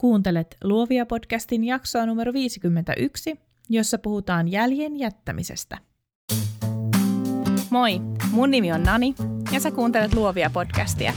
[0.00, 5.78] Kuuntelet Luovia podcastin jaksoa numero 51, jossa puhutaan jäljen jättämisestä.
[7.70, 8.00] Moi,
[8.30, 9.14] mun nimi on Nani
[9.52, 11.12] ja sä kuuntelet Luovia podcastia.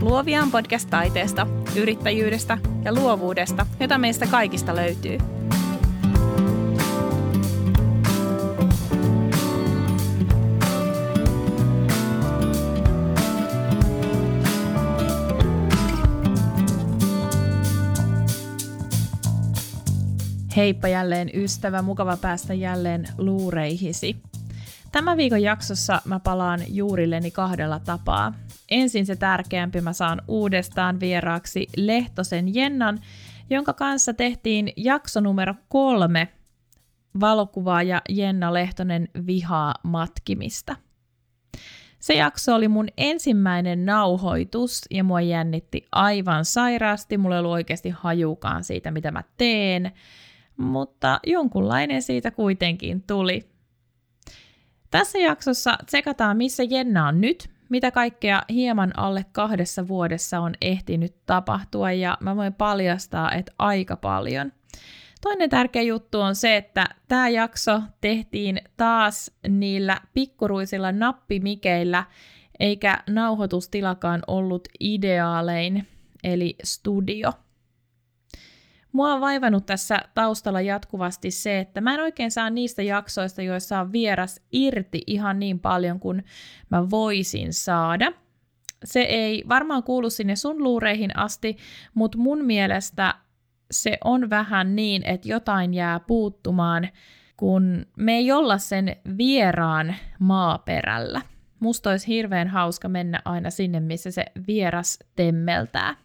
[0.00, 1.46] Luovia on podcast taiteesta,
[1.76, 5.18] yrittäjyydestä ja luovuudesta, jota meistä kaikista löytyy–
[20.56, 24.16] Heippa jälleen ystävä, mukava päästä jälleen luureihisi.
[24.92, 28.34] Tämän viikon jaksossa mä palaan juurilleni kahdella tapaa.
[28.70, 33.00] Ensin se tärkeämpi mä saan uudestaan vieraaksi Lehtosen Jennan,
[33.50, 36.28] jonka kanssa tehtiin jakso numero kolme
[37.20, 40.76] valokuvaaja Jenna Lehtonen vihaa matkimista.
[42.00, 47.18] Se jakso oli mun ensimmäinen nauhoitus ja mua jännitti aivan sairaasti.
[47.18, 49.92] Mulla ei ollut oikeasti hajukaan siitä, mitä mä teen
[50.56, 53.48] mutta jonkunlainen siitä kuitenkin tuli.
[54.90, 61.14] Tässä jaksossa tsekataan, missä Jenna on nyt, mitä kaikkea hieman alle kahdessa vuodessa on ehtinyt
[61.26, 64.52] tapahtua, ja mä voin paljastaa, että aika paljon.
[65.20, 72.04] Toinen tärkeä juttu on se, että tämä jakso tehtiin taas niillä pikkuruisilla nappimikeillä,
[72.60, 75.88] eikä nauhoitustilakaan ollut ideaalein,
[76.24, 77.32] eli studio–
[78.94, 83.80] Mua on vaivannut tässä taustalla jatkuvasti se, että mä en oikein saa niistä jaksoista, joissa
[83.80, 86.24] on vieras irti ihan niin paljon kuin
[86.70, 88.12] mä voisin saada.
[88.84, 91.56] Se ei varmaan kuulu sinne sun luureihin asti,
[91.94, 93.14] mutta mun mielestä
[93.70, 96.88] se on vähän niin, että jotain jää puuttumaan,
[97.36, 101.20] kun me ei olla sen vieraan maaperällä.
[101.60, 106.03] Musta olisi hirveän hauska mennä aina sinne, missä se vieras temmeltää.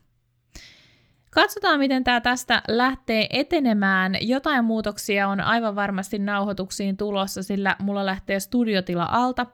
[1.29, 4.15] Katsotaan, miten tämä tästä lähtee etenemään.
[4.21, 9.45] Jotain muutoksia on aivan varmasti nauhoituksiin tulossa, sillä mulla lähtee studiotila alta.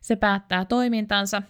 [0.00, 1.42] Se päättää toimintansa,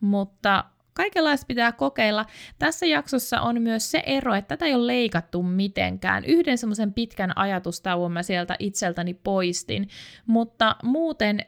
[0.00, 2.26] mutta kaikenlaista pitää kokeilla.
[2.58, 6.24] Tässä jaksossa on myös se ero, että tätä ei ole leikattu mitenkään.
[6.24, 9.88] Yhden semmoisen pitkän ajatustauon mä sieltä itseltäni poistin,
[10.26, 11.40] mutta muuten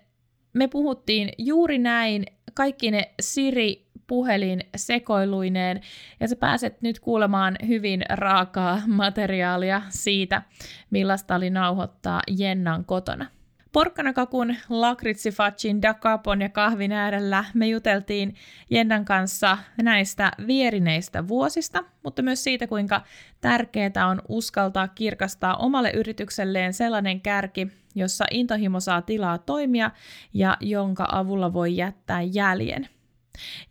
[0.53, 5.81] me puhuttiin juuri näin, kaikki ne Siri puhelin sekoiluineen,
[6.21, 10.43] ja sä pääset nyt kuulemaan hyvin raakaa materiaalia siitä,
[10.91, 13.27] millaista oli nauhoittaa Jennan kotona.
[13.73, 18.35] Porkkanakakun, lakritsifacin, dakapon ja kahvin äärellä me juteltiin
[18.71, 23.03] Jennan kanssa näistä vierineistä vuosista, mutta myös siitä, kuinka
[23.41, 29.91] tärkeää on uskaltaa kirkastaa omalle yritykselleen sellainen kärki, jossa intohimo saa tilaa toimia
[30.35, 32.89] ja jonka avulla voi jättää jäljen.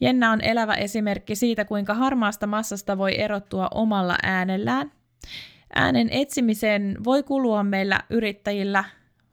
[0.01, 4.91] Jenna on elävä esimerkki siitä, kuinka harmaasta massasta voi erottua omalla äänellään.
[5.75, 8.83] Äänen etsimiseen voi kulua meillä yrittäjillä,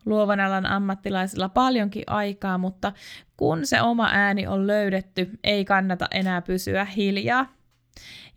[0.07, 2.93] luovan alan ammattilaisilla paljonkin aikaa, mutta
[3.37, 7.55] kun se oma ääni on löydetty, ei kannata enää pysyä hiljaa.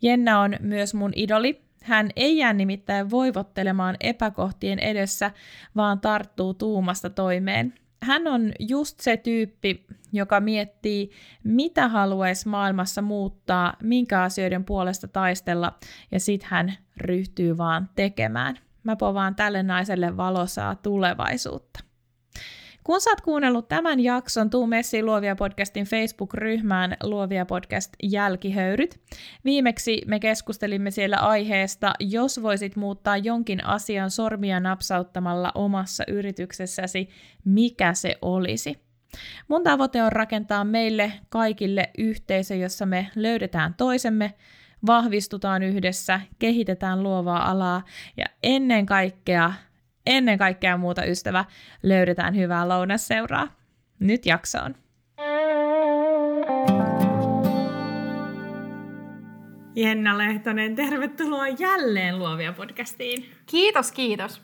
[0.02, 1.62] Jenna on myös mun idoli.
[1.82, 5.30] Hän ei jää nimittäin voivottelemaan epäkohtien edessä,
[5.76, 11.10] vaan tarttuu tuumasta toimeen hän on just se tyyppi, joka miettii,
[11.44, 15.78] mitä haluaisi maailmassa muuttaa, minkä asioiden puolesta taistella,
[16.12, 18.58] ja sitten hän ryhtyy vaan tekemään.
[18.84, 21.87] Mä povaan tälle naiselle valosaa tulevaisuutta.
[22.88, 29.00] Kun sä oot kuunnellut tämän jakson, tuu messiin Luovia podcastin Facebook-ryhmään Luovia podcast jälkihöyryt.
[29.44, 37.08] Viimeksi me keskustelimme siellä aiheesta, jos voisit muuttaa jonkin asian sormia napsauttamalla omassa yrityksessäsi,
[37.44, 38.78] mikä se olisi.
[39.48, 44.34] Mun tavoite on rakentaa meille kaikille yhteisö, jossa me löydetään toisemme,
[44.86, 47.82] vahvistutaan yhdessä, kehitetään luovaa alaa
[48.16, 49.52] ja ennen kaikkea
[50.08, 51.44] ennen kaikkea muuta ystävä,
[51.82, 53.48] löydetään hyvää lounasseuraa.
[54.00, 54.74] Nyt jaksoon.
[59.76, 63.32] Jenna Lehtonen, tervetuloa jälleen Luovia podcastiin.
[63.46, 64.42] Kiitos, kiitos.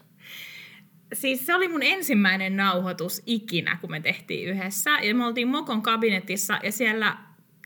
[1.12, 4.91] Siis se oli mun ensimmäinen nauhoitus ikinä, kun me tehtiin yhdessä.
[4.91, 7.17] Ja me oltiin Mokon kabinetissa ja siellä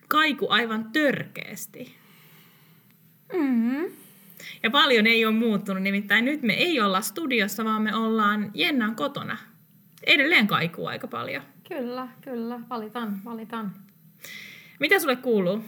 [0.08, 1.94] kaiku aivan törkeästi.
[3.32, 4.07] Mm-hmm.
[4.62, 8.96] Ja paljon ei ole muuttunut, nimittäin nyt me ei olla studiossa, vaan me ollaan Jennan
[8.96, 9.38] kotona.
[10.06, 11.42] Edelleen kaikuu aika paljon.
[11.68, 12.60] Kyllä, kyllä.
[12.70, 13.72] Valitan, valitan.
[14.80, 15.64] Mitä sulle kuuluu?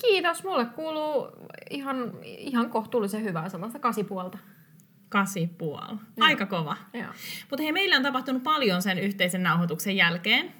[0.00, 0.44] Kiitos.
[0.44, 1.28] Mulle kuuluu
[1.70, 4.38] ihan, ihan kohtuullisen hyvää, sellaista kasipuolta.
[5.08, 5.96] Kasipuol.
[6.20, 6.76] Aika kova.
[7.50, 10.52] Mutta hei, meillä on tapahtunut paljon sen yhteisen nauhoituksen jälkeen.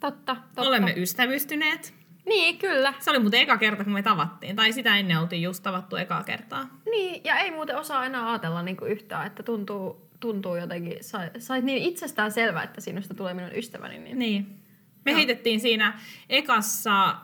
[0.00, 0.62] Totta, totta.
[0.62, 1.94] Olemme ystävystyneet.
[2.26, 2.94] Niin, kyllä.
[3.00, 4.56] Se oli muuten eka kerta, kun me tavattiin.
[4.56, 6.68] Tai sitä ennen oltiin just tavattu ekaa kertaa.
[6.90, 11.32] Niin, ja ei muuten osaa enää ajatella niin kuin yhtään, että tuntuu, tuntuu jotenkin, sait,
[11.38, 13.98] sait niin itsestään selvää, että sinusta tulee minun ystäväni.
[13.98, 14.60] Niin, Niin.
[15.04, 15.16] Me Joo.
[15.16, 17.16] heitettiin siinä ekassa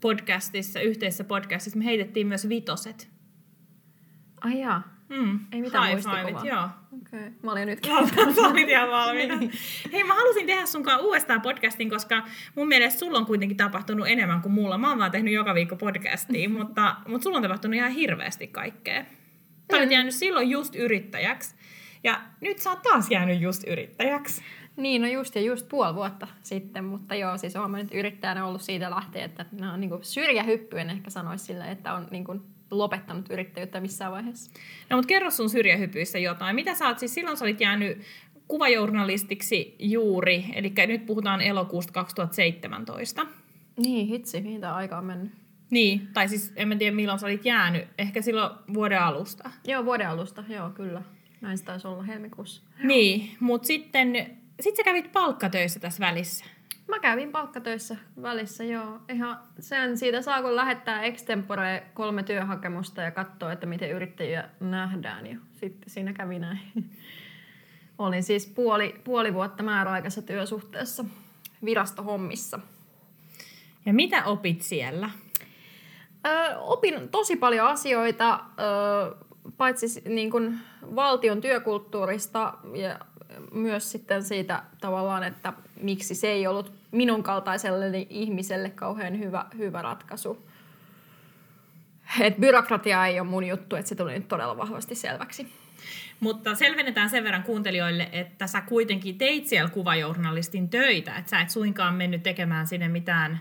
[0.00, 3.08] podcastissa, yhteisessä podcastissa, me heitettiin myös vitoset.
[4.40, 4.99] Ai jaa.
[5.10, 5.40] Mm.
[5.52, 6.46] Ei mitään High muistikuvaa.
[6.46, 6.68] Joo.
[7.02, 7.30] Okay.
[7.42, 7.84] Mä olin nyt
[8.36, 9.38] Sä olit ihan valmiina.
[9.92, 12.22] Hei, mä halusin tehdä sunkaan uudestaan podcastin, koska
[12.54, 14.78] mun mielestä sulla on kuitenkin tapahtunut enemmän kuin mulla.
[14.78, 19.04] Mä oon vaan tehnyt joka viikko podcastia, mutta, mutta sulla on tapahtunut ihan hirveästi kaikkea.
[19.70, 21.54] Sä olit jäänyt silloin just yrittäjäksi.
[22.04, 24.42] Ja nyt sä oot taas jäänyt just yrittäjäksi.
[24.76, 28.62] Niin, no just ja just puoli vuotta sitten, mutta joo, siis olen nyt yrittäjänä ollut
[28.62, 33.80] siitä lähtien, että on niin syrjähyppyen ehkä sanoisi sillä, että on niin kuin lopettanut yrittäjyyttä
[33.80, 34.50] missään vaiheessa.
[34.90, 36.54] No mutta kerro sun syrjähypyistä jotain.
[36.54, 38.02] Mitä sä oot, siis silloin sä olit jäänyt
[38.48, 43.26] kuvajournalistiksi juuri, eli nyt puhutaan elokuusta 2017.
[43.76, 45.32] Niin, hitsi, mihin tämä aika on mennyt?
[45.70, 49.50] Niin, tai siis en mä tiedä milloin sä olit jäänyt, ehkä silloin vuoden alusta.
[49.66, 51.02] Joo, vuoden alusta, joo, kyllä.
[51.40, 52.62] Näin se taisi olla helmikuussa.
[52.82, 56.44] Niin, mutta sitten sit sä kävit palkkatöissä tässä välissä.
[56.90, 58.98] Mä kävin palkkatöissä välissä, joo.
[59.08, 65.26] Ihan sen siitä saa, kun lähettää extempore kolme työhakemusta ja katsoo, että miten yrittäjiä nähdään.
[65.26, 66.60] Ja sitten siinä kävi näin.
[67.98, 71.04] Olin siis puoli, puoli vuotta määräaikaisessa työsuhteessa
[71.64, 72.60] virastohommissa.
[73.86, 75.10] Ja mitä opit siellä?
[76.26, 79.16] Ö, opin tosi paljon asioita, ö,
[79.56, 80.58] paitsi niin kuin
[80.94, 82.98] valtion työkulttuurista ja
[83.52, 89.82] myös sitten siitä tavallaan, että miksi se ei ollut minun kaltaiselle ihmiselle kauhean hyvä, hyvä
[89.82, 90.46] ratkaisu.
[92.20, 95.52] Et byrokratia ei ole mun juttu, että se tuli nyt todella vahvasti selväksi.
[96.20, 101.50] Mutta selvennetään sen verran kuuntelijoille, että sä kuitenkin teit siellä kuvajournalistin töitä, että sä et
[101.50, 103.40] suinkaan mennyt tekemään sinne mitään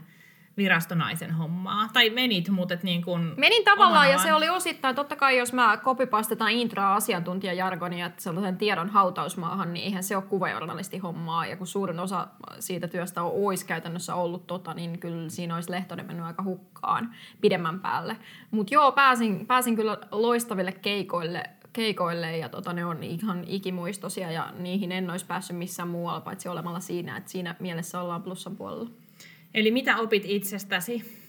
[0.59, 1.89] virastonaisen hommaa.
[1.93, 5.53] Tai menit, mutta et niin kuin Menin tavallaan ja se oli osittain, totta kai jos
[5.53, 11.45] mä kopipastetaan introa asiantuntijajargonia, että sellaisen tiedon hautausmaahan, niin eihän se ole kuvajournalistin hommaa.
[11.45, 12.27] Ja kun suurin osa
[12.59, 17.15] siitä työstä on, olisi käytännössä ollut tota, niin kyllä siinä olisi Lehtonen mennyt aika hukkaan
[17.41, 18.17] pidemmän päälle.
[18.51, 24.53] Mutta joo, pääsin, pääsin kyllä loistaville keikoille, keikoille ja tota, ne on ihan ikimuistoisia ja
[24.57, 28.89] niihin en olisi päässyt missään muualla paitsi olemalla siinä, että siinä mielessä ollaan plussan puolella.
[29.53, 31.19] Eli mitä opit itsestäsi?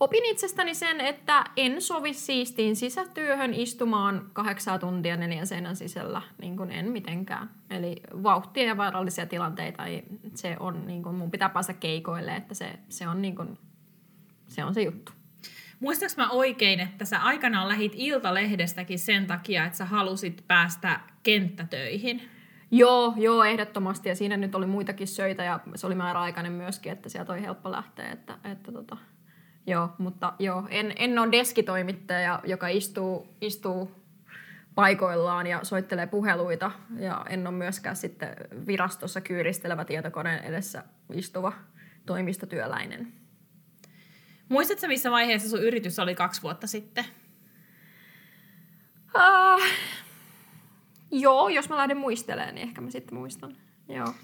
[0.00, 6.56] Opin itsestäni sen, että en sovi siistiin sisätyöhön istumaan kahdeksaa tuntia neljän seinän sisällä, niin
[6.56, 7.50] kuin en mitenkään.
[7.70, 10.04] Eli vauhtia ja vaarallisia tilanteita, ei,
[10.34, 13.58] se on, niin kuin, mun pitää päästä keikoille, että se, se, on, niin kuin,
[14.48, 15.12] se on se juttu.
[15.80, 22.22] Muistaaks mä oikein, että sä aikanaan lähit Iltalehdestäkin sen takia, että sä halusit päästä kenttätöihin?
[22.70, 24.08] Joo, joo, ehdottomasti.
[24.08, 27.72] Ja siinä nyt oli muitakin söitä ja se oli määräaikainen myöskin, että sieltä oli helppo
[27.72, 28.10] lähteä.
[28.10, 28.96] Että, että tota,
[29.66, 33.90] joo, mutta joo, en, en ole deskitoimittaja, joka istuu, istuu
[34.74, 36.70] paikoillaan ja soittelee puheluita.
[36.98, 38.36] Ja en ole myöskään sitten
[38.66, 41.52] virastossa kyyristelevä tietokoneen edessä istuva
[42.06, 43.12] toimistotyöläinen.
[44.48, 47.04] Muistatko missä vaiheessa sun yritys oli kaksi vuotta sitten?
[49.14, 49.60] Ah,
[51.10, 53.56] joo, jos mä lähden muistelemaan, niin ehkä mä sitten muistan.
[53.88, 54.14] Joo.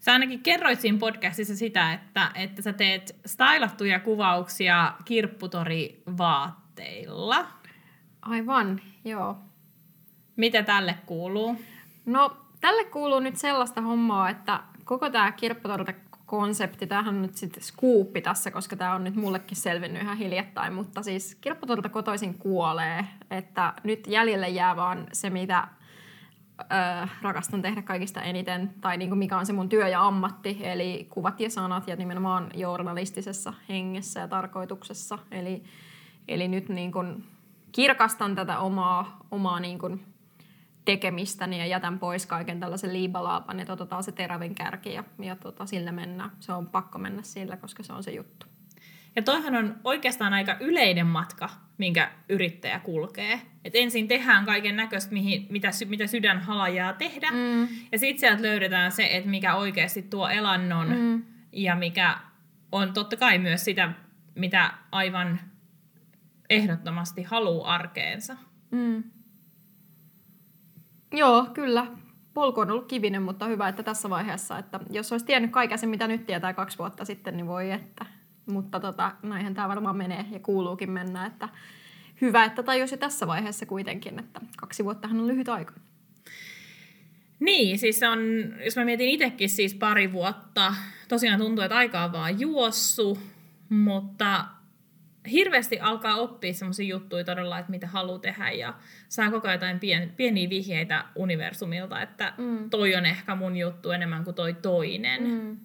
[0.00, 7.46] Sä ainakin kerroit siinä podcastissa sitä, että, että sä teet stylattuja kuvauksia kirpputorivaatteilla.
[8.22, 9.36] Aivan, joo.
[10.36, 11.56] Mitä tälle kuuluu?
[12.06, 18.20] No, tälle kuuluu nyt sellaista hommaa, että koko tämä kirpputorta-konsepti, tämähän on nyt sitten skuuppi
[18.20, 23.72] tässä, koska tämä on nyt mullekin selvinnyt ihan hiljattain, mutta siis kirpputorta kotoisin kuolee, että
[23.84, 25.68] nyt jäljelle jää vaan se, mitä
[27.22, 31.06] rakastan tehdä kaikista eniten, tai niin kuin mikä on se mun työ ja ammatti, eli
[31.10, 35.18] kuvat ja sanat ja nimenomaan journalistisessa hengessä ja tarkoituksessa.
[35.30, 35.64] Eli,
[36.28, 37.24] eli nyt niin kuin
[37.72, 40.04] kirkastan tätä omaa, omaa niin kuin
[40.84, 45.66] tekemistäni ja jätän pois kaiken tällaisen liibalaapan ja otetaan se terävin kärki ja, ja tota,
[45.66, 46.30] sillä mennään.
[46.40, 48.46] Se on pakko mennä sillä, koska se on se juttu.
[49.16, 53.40] Ja toihan on oikeastaan aika yleinen matka, minkä yrittäjä kulkee.
[53.64, 55.14] Et ensin tehdään kaiken näköistä,
[55.48, 57.30] mitä, sy- mitä sydän halajaa tehdä.
[57.30, 57.68] Mm.
[57.92, 61.22] Ja sitten sieltä löydetään se, että mikä oikeasti tuo elannon mm.
[61.52, 62.16] ja mikä
[62.72, 63.92] on totta kai myös sitä,
[64.34, 65.40] mitä aivan
[66.50, 68.36] ehdottomasti haluaa arkeensa.
[68.70, 69.04] Mm.
[71.12, 71.86] Joo, kyllä.
[72.34, 75.88] Polku on ollut kivinen, mutta hyvä, että tässä vaiheessa, että jos olisi tiennyt kaiken sen,
[75.88, 78.19] mitä nyt tietää kaksi vuotta sitten, niin voi että.
[78.52, 81.48] Mutta tota, näinhän tämä varmaan menee ja kuuluukin mennä, että
[82.20, 85.72] hyvä, että tajusi tässä vaiheessa kuitenkin, että kaksi vuottahan on lyhyt aika.
[87.40, 88.18] Niin, siis on,
[88.64, 90.74] jos mä mietin itsekin siis pari vuotta,
[91.08, 93.18] tosiaan tuntuu, että aika on vaan juossu,
[93.68, 94.44] Mutta
[95.30, 98.74] hirveästi alkaa oppia semmoisia juttuja todella, että mitä haluaa tehdä ja
[99.08, 102.70] saa koko ajan jotain pien, pieniä vihjeitä universumilta, että mm.
[102.70, 105.22] toi on ehkä mun juttu enemmän kuin toi toinen.
[105.22, 105.56] Mm.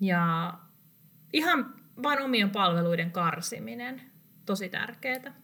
[0.00, 0.54] Ja
[1.34, 4.00] ihan vain omien palveluiden karsiminen,
[4.46, 5.34] tosi tärkeää.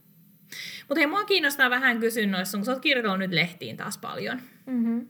[0.89, 4.41] Mutta hei, mua kiinnostaa vähän kysyä noissa, kun sä oot kirjoitellut nyt lehtiin taas paljon.
[4.67, 5.07] Mm-hmm.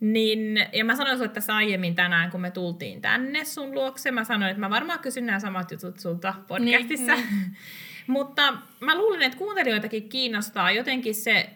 [0.00, 4.24] Niin, ja mä sanoin sulle tässä aiemmin tänään, kun me tultiin tänne sun luokse, mä
[4.24, 7.14] sanoin, että mä varmaan kysyn nämä samat jutut sulta podcastissa.
[7.14, 7.56] Niin, niin.
[8.06, 11.50] Mutta mä luulen, että kuuntelijoitakin kiinnostaa jotenkin se,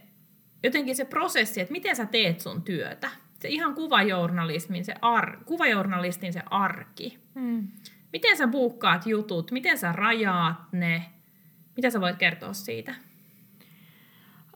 [0.63, 3.11] jotenkin se prosessi, että miten sä teet sun työtä.
[3.41, 7.19] Se ihan kuvajournalismin, se ar, kuvajournalistin se arki.
[7.35, 7.69] Mm.
[8.13, 11.05] Miten sä buukkaat jutut, miten sä rajaat ne,
[11.77, 12.95] mitä sä voit kertoa siitä?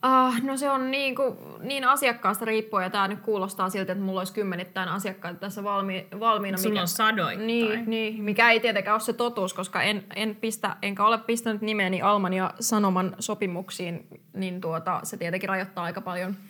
[0.07, 4.05] Uh, no se on niin, kuin, niin asiakkaasta riippuen, ja tämä nyt kuulostaa siltä, että
[4.05, 6.59] mulla olisi kymmenittäin asiakkaita tässä valmi, valmiina.
[6.59, 7.47] Sulla mikä, on sadoittain.
[7.47, 11.63] Niin, niin, mikä ei tietenkään ole se totuus, koska en, en pistä, enkä ole pistänyt
[11.63, 16.37] nimeäni Alman ja Sanoman sopimuksiin, niin tuota, se tietenkin rajoittaa aika paljon–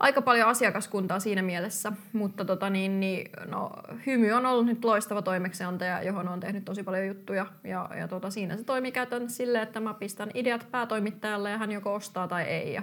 [0.00, 3.70] aika paljon asiakaskuntaa siinä mielessä, mutta tota niin, niin, no,
[4.06, 7.46] Hymy on ollut nyt loistava toimeksiantaja, johon on tehnyt tosi paljon juttuja.
[7.64, 11.72] Ja, ja tota, siinä se toimii käytännössä silleen, että mä pistän ideat päätoimittajalle ja hän
[11.72, 12.74] joko ostaa tai ei.
[12.74, 12.82] Ja,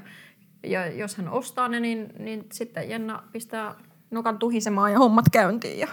[0.63, 3.75] ja jos hän ostaa ne, niin, niin sitten Jenna pistää
[4.11, 5.79] nokan tuhisemaan ja hommat käyntiin.
[5.79, 5.87] Ja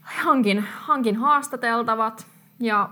[0.00, 2.26] hankin, hankin haastateltavat
[2.60, 2.90] ja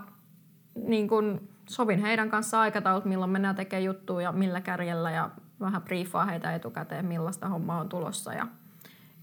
[0.75, 5.29] niin kun sovin heidän kanssa aikataulut, milloin mennään tekemään juttuja ja millä kärjellä ja
[5.61, 8.33] vähän briefaa heitä etukäteen, millaista hommaa on tulossa.
[8.33, 8.47] Ja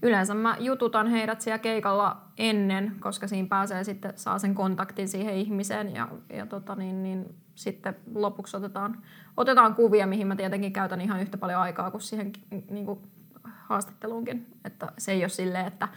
[0.01, 5.35] yleensä mä jututan heidät siellä keikalla ennen, koska siinä pääsee sitten, saa sen kontaktin siihen
[5.35, 8.97] ihmiseen ja, ja tota niin, niin sitten lopuksi otetaan,
[9.37, 12.31] otetaan kuvia, mihin mä tietenkin käytän ihan yhtä paljon aikaa kuin siihen
[12.69, 12.99] niin kuin
[13.43, 14.47] haastatteluunkin.
[14.65, 15.87] Että se ei ole silleen, että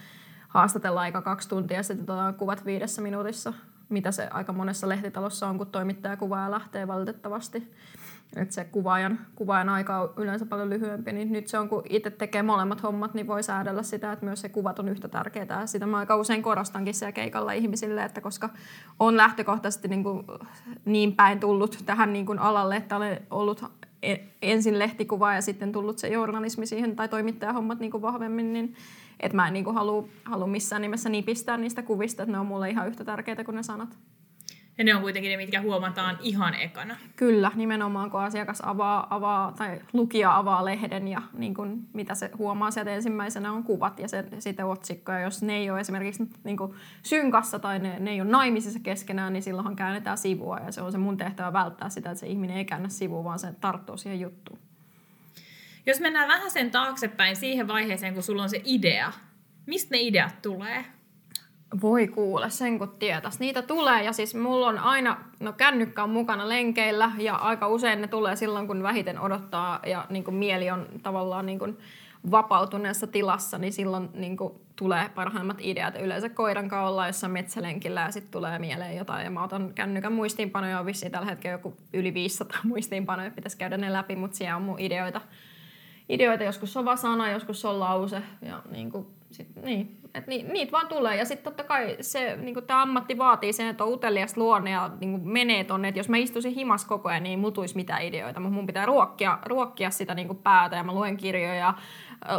[0.48, 3.52] haastatellaan aika kaksi tuntia ja sitten otetaan kuvat viidessä minuutissa,
[3.88, 7.72] mitä se aika monessa lehtitalossa on, kun toimittaja kuvaa ja lähtee valitettavasti
[8.36, 12.10] että se kuvaajan, kuvaajan aika on yleensä paljon lyhyempi, niin nyt se on, kun itse
[12.10, 15.66] tekee molemmat hommat, niin voi säädellä sitä, että myös se kuvat on yhtä tärkeää.
[15.66, 18.50] Sitä mä aika usein korostankin siellä keikalla ihmisille, että koska
[19.00, 20.24] on lähtökohtaisesti niin, kuin
[20.84, 23.64] niin päin tullut tähän niin kuin alalle, että olen ollut
[24.02, 28.74] e, ensin lehtikuva ja sitten tullut se journalismi siihen tai toimittajahommat niin kuin vahvemmin, niin
[29.20, 32.70] että mä en niin halua, halua missään nimessä nipistää niistä kuvista, että ne on mulle
[32.70, 33.98] ihan yhtä tärkeitä kuin ne sanat.
[34.78, 36.96] Ja ne on kuitenkin ne, mitkä huomataan ihan ekana.
[37.16, 42.30] Kyllä, nimenomaan kun asiakas avaa, avaa tai lukija avaa lehden ja niin kun, mitä se
[42.38, 45.12] huomaa sieltä ensimmäisenä on kuvat ja se, sitten otsikko.
[45.12, 48.80] Ja jos ne ei ole esimerkiksi niin kuin synkassa tai ne, ne ei ole naimisissa
[48.82, 50.58] keskenään, niin silloinhan käännetään sivua.
[50.58, 53.38] Ja se on se mun tehtävä välttää sitä, että se ihminen ei käännä sivua, vaan
[53.38, 54.58] se tarttuu siihen juttuun.
[55.86, 59.12] Jos mennään vähän sen taaksepäin siihen vaiheeseen, kun sulla on se idea,
[59.66, 60.84] mistä ne ideat tulee?
[61.80, 63.40] Voi kuule, sen kun tietäisi.
[63.40, 68.00] Niitä tulee ja siis mulla on aina, no kännykkä on mukana lenkeillä ja aika usein
[68.00, 71.78] ne tulee silloin, kun vähiten odottaa ja niin kuin mieli on tavallaan niin kuin
[72.30, 75.94] vapautuneessa tilassa, niin silloin niin kuin tulee parhaimmat ideat.
[76.00, 79.24] Yleensä koiran kanssa ollaan jossain metsälenkillä ja sitten tulee mieleen jotain.
[79.24, 83.76] Ja mä otan kännykän muistiinpanoja, on vissiin tällä hetkellä joku yli 500 muistiinpanoja, pitäisi käydä
[83.76, 85.20] ne läpi, mutta siellä on mun ideoita.
[86.08, 90.72] Ideoita joskus on sana, joskus on lause ja niin kuin, sit, niin, et ni, niitä
[90.72, 91.16] vaan tulee.
[91.16, 94.90] Ja sitten totta kai se, niin tämä ammatti vaatii sen, että on utelias luonne ja
[95.00, 95.88] niin menee tonne.
[95.88, 98.40] Että jos mä istuisin himas koko ajan, niin ei mutuisi mitään ideoita.
[98.40, 101.74] Mutta mun pitää ruokkia, ruokkia sitä niin päätä ja mä luen kirjoja,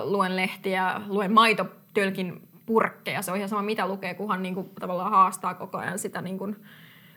[0.04, 3.22] luen lehtiä, luen maitotölkin purkkeja.
[3.22, 6.38] Se on ihan sama mitä lukee, kunhan niin kuin, tavallaan haastaa koko ajan sitä niin
[6.38, 6.56] kuin,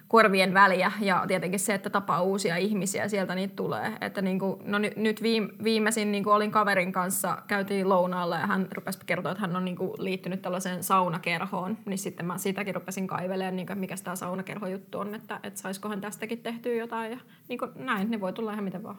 [0.08, 3.92] korvien väliä ja tietenkin se, että tapaa uusia ihmisiä, sieltä niitä tulee.
[4.00, 5.22] Että niin kuin, no nyt, nyt
[5.64, 9.64] viimeisin niin kuin olin kaverin kanssa, käytiin lounaalla ja hän rupesi kertoa, että hän on
[9.64, 14.16] niin kuin liittynyt tällaiseen saunakerhoon, niin sitten mä sitäkin rupesin kaivelemaan, niin kuin, mikä tämä
[14.16, 18.52] saunakerhojuttu on, että, että saisikohan tästäkin tehtyä jotain ja niin kuin näin, ne voi tulla
[18.52, 18.98] ihan miten vaan.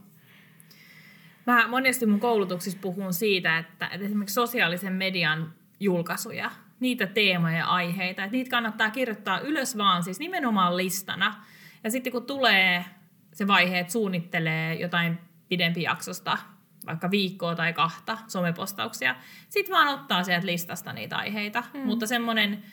[1.46, 7.68] Mä monesti mun koulutuksissa puhun siitä, että, että esimerkiksi sosiaalisen median julkaisuja– niitä teemoja ja
[7.68, 8.24] aiheita.
[8.24, 11.46] Että niitä kannattaa kirjoittaa ylös vaan siis nimenomaan listana.
[11.84, 12.86] Ja sitten kun tulee
[13.34, 15.20] se vaihe, että suunnittelee jotain
[15.50, 16.38] pidempi jaksosta,
[16.86, 19.16] vaikka viikkoa tai kahta somepostauksia,
[19.50, 21.64] sitten vaan ottaa sieltä listasta niitä aiheita.
[21.74, 21.80] Mm.
[21.80, 22.64] Mutta semmoinen,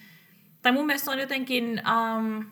[0.63, 2.45] tai mun mielestä se on jotenkin, um,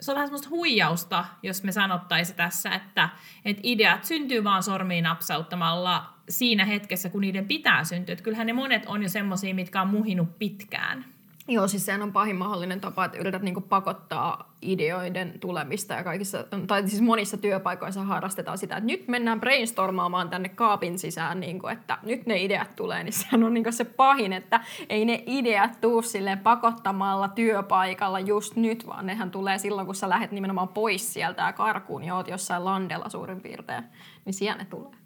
[0.00, 3.08] se on vähän semmoista huijausta, jos me sanottaisiin tässä, että,
[3.44, 8.12] että ideat syntyy vaan sormiin napsauttamalla siinä hetkessä, kun niiden pitää syntyä.
[8.12, 11.04] Että kyllähän ne monet on jo semmoisia, mitkä on muhinut pitkään.
[11.48, 16.44] Joo, siis sehän on pahin mahdollinen tapa, että yrität niinku pakottaa ideoiden tulemista ja kaikissa,
[16.66, 21.98] tai siis monissa työpaikoissa harrastetaan sitä, että nyt mennään brainstormaamaan tänne kaapin sisään, niinku, että
[22.02, 26.02] nyt ne ideat tulee, niin sehän on niinku se pahin, että ei ne ideat tuu
[26.02, 31.42] silleen pakottamalla työpaikalla just nyt, vaan nehän tulee silloin, kun sä lähdet nimenomaan pois sieltä
[31.42, 33.84] ja karkuun ja oot jossain landella suurin piirtein,
[34.24, 34.99] niin siellä ne tulee.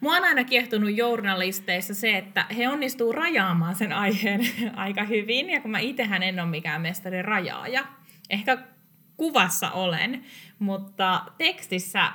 [0.00, 4.40] Mua on aina kiehtonut journalisteissa se, että he onnistuu rajaamaan sen aiheen
[4.76, 7.84] aika hyvin, ja kun mä itsehän en ole mikään mestari rajaaja,
[8.30, 8.58] ehkä
[9.16, 10.24] kuvassa olen,
[10.58, 12.12] mutta tekstissä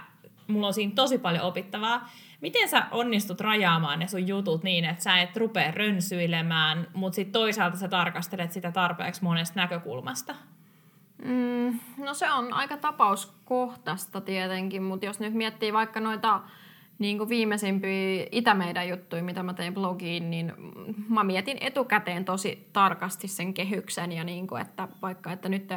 [0.48, 2.10] mulla on siinä tosi paljon opittavaa.
[2.42, 7.34] Miten sä onnistut rajaamaan ne sun jutut niin, että sä et rupea rönsyilemään, mutta sitten
[7.34, 10.36] toisaalta sä tarkastelet sitä tarpeeksi monesta näkökulmasta?
[11.26, 16.42] Mm, no se on aika tapauskohtaista tietenkin, mutta jos nyt miettii vaikka noita
[17.00, 20.54] niin kuin viimeisimpiä Itämeidän juttuja, mitä mä tein blogiin, niin
[21.10, 25.70] mä mietin etukäteen tosi tarkasti sen kehyksen ja niin kuin, että vaikka että nyt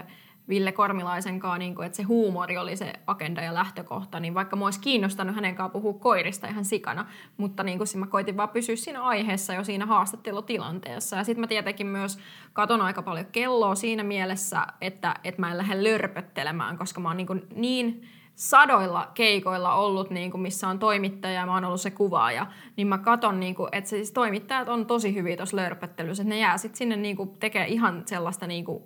[0.48, 4.56] Ville Kormilaisen kanssa, niin kuin, että se huumori oli se agenda ja lähtökohta, niin vaikka
[4.56, 7.06] mä olisi kiinnostanut hänen kanssa puhua koirista ihan sikana,
[7.36, 11.16] mutta niin kuin, mä koitin vaan pysyä siinä aiheessa jo siinä haastattelutilanteessa.
[11.16, 12.18] Ja sitten mä tietenkin myös
[12.52, 17.16] katon aika paljon kelloa siinä mielessä, että, että mä en lähde lörpöttelemään, koska mä oon
[17.16, 18.08] niin, kuin niin
[18.38, 22.86] sadoilla keikoilla ollut, niin kuin missä on toimittaja ja mä oon ollut se kuvaaja, niin
[22.86, 26.58] mä katon, niin kuin, että siis toimittajat on tosi hyviä tuossa lörpöttelyssä, että ne jää
[26.58, 28.82] sitten sinne niin kuin, tekee ihan sellaista, niin kuin,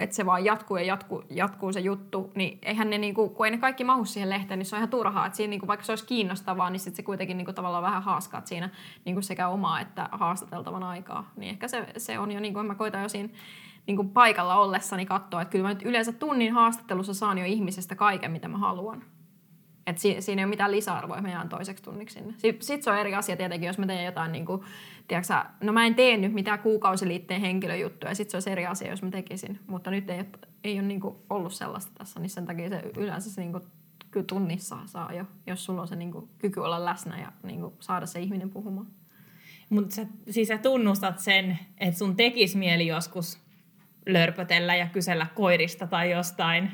[0.00, 3.46] että se vaan jatkuu ja jatkuu, jatkuu se juttu, niin eihän ne, niin kuin, kun
[3.46, 5.68] ei ne kaikki mahu siihen lehteen, niin se on ihan turhaa, että siinä, niin kuin,
[5.68, 8.70] vaikka se olisi kiinnostavaa, niin sitten se kuitenkin niin kuin, tavallaan vähän haaskaat siinä
[9.04, 12.66] niin kuin sekä omaa että haastateltavan aikaa, niin ehkä se, se on jo, niin kuin
[12.66, 13.28] mä koitan jo siinä
[13.86, 17.94] niin kuin paikalla ollessani katsoa, että kyllä mä nyt yleensä tunnin haastattelussa saan jo ihmisestä
[17.94, 19.02] kaiken, mitä mä haluan.
[19.86, 22.34] Et si- siinä ei ole mitään lisäarvoa, mä jään toiseksi tunniksi sinne.
[22.38, 24.62] Sitten se on eri asia tietenkin, jos mä teen jotain, niin kuin,
[25.08, 29.02] tiedätkö, no mä en tee nyt mitään kuukausiliitteen henkilöjuttuja, sitten se olisi eri asia, jos
[29.02, 29.58] mä tekisin.
[29.66, 30.26] Mutta nyt ei, ole,
[30.64, 33.64] ei ole niin kuin ollut sellaista tässä, niin sen takia se yleensä se niin kuin,
[34.10, 37.60] kyllä tunnissa saa jo, jos sulla on se niin kuin, kyky olla läsnä ja niin
[37.60, 38.86] kuin, saada se ihminen puhumaan.
[39.68, 39.96] Mutta
[40.30, 43.38] siis sä tunnustat sen, että sun tekisi mieli joskus
[44.06, 46.70] lörpötellä ja kysellä koirista tai jostain.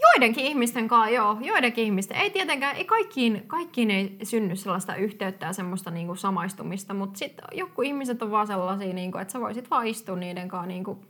[0.00, 1.38] Joidenkin ihmisten kanssa, joo.
[1.40, 2.16] Joidenkin ihmisten.
[2.16, 7.44] Ei tietenkään, ei kaikkiin, kaikkiin ei synny sellaista yhteyttä ja semmoista niinku samaistumista, mutta sitten
[7.52, 11.04] joku ihmiset on vaan sellaisia, niinku, että sä voisit vaan istua niiden kanssa niinku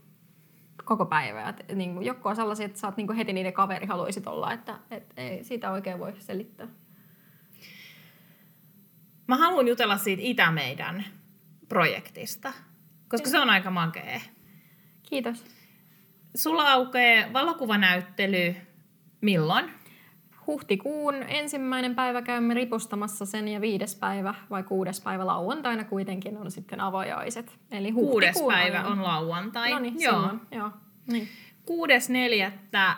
[0.85, 1.49] koko päivä.
[1.49, 4.79] Et, niinku, joku on sellaisia, että sä oot niinku heti niiden kaveri haluaisit olla, että
[4.90, 6.66] et, ei siitä oikein voi selittää.
[9.27, 11.05] Mä haluan jutella siitä Itämeidän
[11.69, 12.53] projektista,
[13.09, 14.21] koska se on aika makea.
[15.03, 15.58] Kiitos.
[16.35, 18.57] Sulla aukeaa valokuvanäyttely
[19.21, 19.71] milloin?
[20.47, 26.51] Huhtikuun ensimmäinen päivä käymme ripustamassa sen ja viides päivä vai kuudes päivä lauantaina kuitenkin on
[26.51, 27.59] sitten avajaiset.
[27.71, 29.71] Eli kuudes päivä on lauantai.
[29.71, 30.29] No niin, joo.
[30.51, 30.71] joo.
[31.07, 31.29] Niin.
[31.64, 32.97] Kuudes neljättä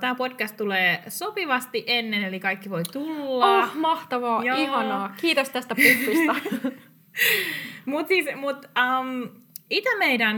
[0.00, 3.62] Tämä podcast tulee sopivasti ennen, eli kaikki voi tulla.
[3.62, 4.56] Oh, mahtavaa, Joo.
[4.62, 5.14] ihanaa.
[5.16, 6.34] Kiitos tästä puffista.
[7.86, 9.28] Mutta siis, mut, um,
[9.70, 10.36] Itä meidän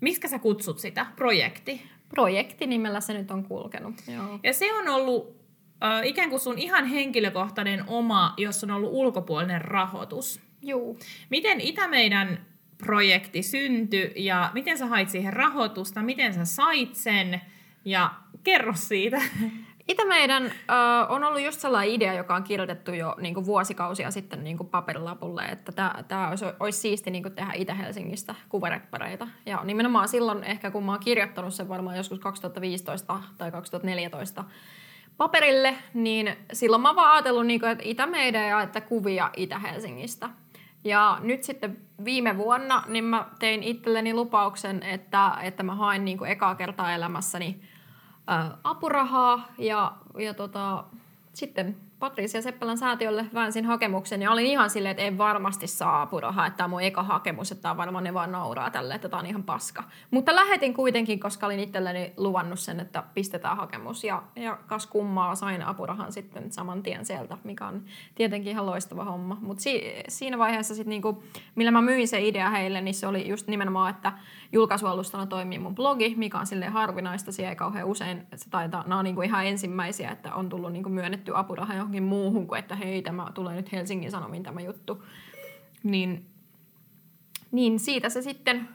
[0.00, 1.06] Miskä sä kutsut sitä?
[1.16, 1.82] Projekti?
[2.08, 4.40] Projekti nimellä se nyt on kulkenut, joo.
[4.42, 5.36] Ja se on ollut
[5.84, 10.40] äh, ikään kuin sun ihan henkilökohtainen oma, jos on ollut ulkopuolinen rahoitus.
[10.62, 10.96] Joo.
[11.30, 12.46] Miten Itä-meidän
[12.78, 17.40] projekti syntyi ja miten sä hait siihen rahoitusta, miten sä sait sen
[17.84, 18.10] ja
[18.44, 19.22] kerro siitä.
[19.88, 20.50] Itä meidän ö,
[21.08, 24.68] on ollut just sellainen idea, joka on kirjoitettu jo niin kuin vuosikausia sitten niin kuin
[24.68, 25.72] paperilapulle, että
[26.08, 29.28] tämä olisi, olisi siisti niin kuin tehdä Itä-Helsingistä kuvareppareita.
[29.46, 34.44] Ja nimenomaan silloin ehkä, kun mä oon kirjoittanut sen varmaan joskus 2015 tai 2014
[35.16, 40.30] paperille, niin silloin mä oon vaan ajatellut, niin kuin, että Itä-meidän ja että kuvia Itä-Helsingistä.
[40.84, 46.18] Ja nyt sitten viime vuonna niin mä tein itselleni lupauksen, että, että mä haen niin
[46.18, 47.60] kuin ekaa kertaa elämässäni
[48.64, 50.84] apurahaa ja, ja tota,
[51.32, 56.46] sitten Patricia Seppälän säätiölle väänsin hakemuksen ja olin ihan silleen, että en varmasti saa apurahaa,
[56.46, 59.20] että tämä on mun eka hakemus, että tämä varmaan ne vaan nauraa tälle, että tämä
[59.20, 59.84] on ihan paska.
[60.10, 65.34] Mutta lähetin kuitenkin, koska olin itselleni luvannut sen, että pistetään hakemus ja, ja kas kummaa
[65.34, 67.82] sain apurahan sitten saman tien sieltä, mikä on
[68.14, 69.38] tietenkin ihan loistava homma.
[69.40, 71.22] Mutta si, siinä vaiheessa sitten niinku,
[71.54, 74.12] millä mä myin se idea heille, niin se oli just nimenomaan, että
[74.52, 78.98] julkaisualustana toimii mun blogi, mikä on silleen harvinaista, siellä ei kauhean usein, se taitaa, nämä
[78.98, 83.02] on niinku ihan ensimmäisiä, että on tullut niinku myönnetty apuraha johonkin muuhun kuin, että hei,
[83.02, 85.04] tämä tulee nyt Helsingin Sanomiin tämä juttu.
[85.82, 86.26] Niin,
[87.52, 88.68] niin siitä se sitten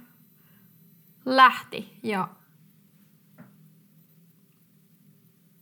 [1.25, 2.27] lähti ja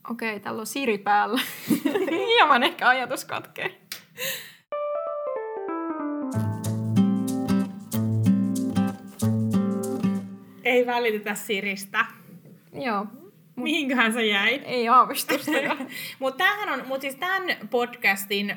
[0.09, 1.41] Okei, täällä on Siri päällä.
[2.27, 3.81] Hieman ehkä ajatus katkee.
[10.71, 12.05] Ei välitetä Siristä.
[12.73, 13.05] Joo.
[13.55, 14.61] Mihinköhän sä jäit?
[14.65, 15.51] Ei aavistusta.
[16.19, 18.55] Mutta tämähän on, mut siis tämän podcastin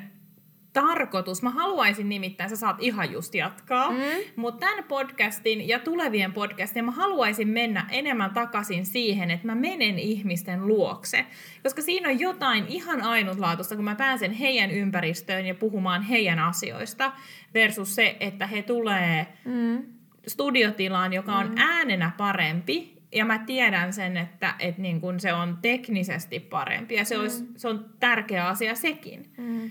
[0.73, 3.97] tarkoitus, mä haluaisin nimittäin, sä saat ihan just jatkaa, mm.
[4.37, 9.99] mutta tämän podcastin ja tulevien podcastien mä haluaisin mennä enemmän takaisin siihen, että mä menen
[9.99, 11.27] ihmisten luokse.
[11.63, 17.13] Koska siinä on jotain ihan ainutlaatuista, kun mä pääsen heidän ympäristöön ja puhumaan heidän asioista,
[17.55, 19.95] versus se, että he tulee mm.
[20.27, 21.55] Studiotilaan, joka on mm.
[21.59, 27.05] äänenä parempi, ja mä tiedän sen, että, että niin kun se on teknisesti parempi, ja
[27.05, 27.21] se, mm.
[27.21, 29.33] olisi, se on tärkeä asia sekin.
[29.37, 29.71] Mm.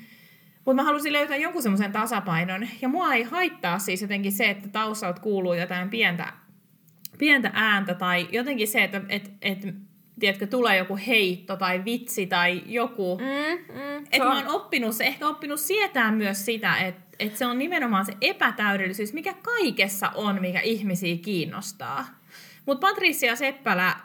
[0.66, 2.68] Mutta mä halusin löytää jonkun semmoisen tasapainon.
[2.82, 6.34] Ja mua ei haittaa siis jotenkin se, että taustalta kuuluu jotain pientä,
[7.18, 9.68] pientä ääntä tai jotenkin se, että et, et,
[10.20, 13.18] tiedätkö, tulee joku heitto tai vitsi tai joku.
[13.18, 17.58] Mm, mm, että mä oon oppinut ehkä oppinut sietää myös sitä, että et se on
[17.58, 22.06] nimenomaan se epätäydellisyys, mikä kaikessa on, mikä ihmisiä kiinnostaa.
[22.66, 23.96] Mutta Patricia Seppälä,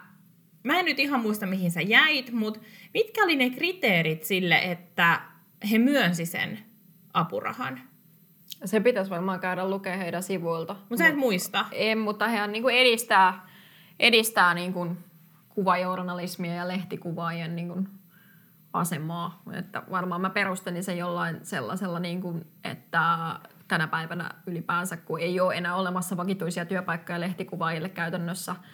[0.63, 2.59] mä en nyt ihan muista mihin sä jäit, mutta
[2.93, 5.21] mitkä oli ne kriteerit sille, että
[5.71, 6.59] he myönsi sen
[7.13, 7.81] apurahan.
[8.65, 10.73] Se pitäisi varmaan käydä lukea heidän sivuilta.
[10.73, 11.65] Mutta sä et muista?
[11.71, 13.47] En, mutta he niin edistää,
[13.99, 14.97] edistää niin kuin
[15.49, 17.87] kuvajournalismia ja lehtikuvaajien niin kuin
[18.73, 19.41] asemaa.
[19.53, 23.17] Että varmaan mä perustelin sen jollain sellaisella, niin kuin, että
[23.67, 28.55] tänä päivänä ylipäänsä, kun ei ole enää olemassa vakituisia työpaikkoja lehtikuvaajille käytännössä–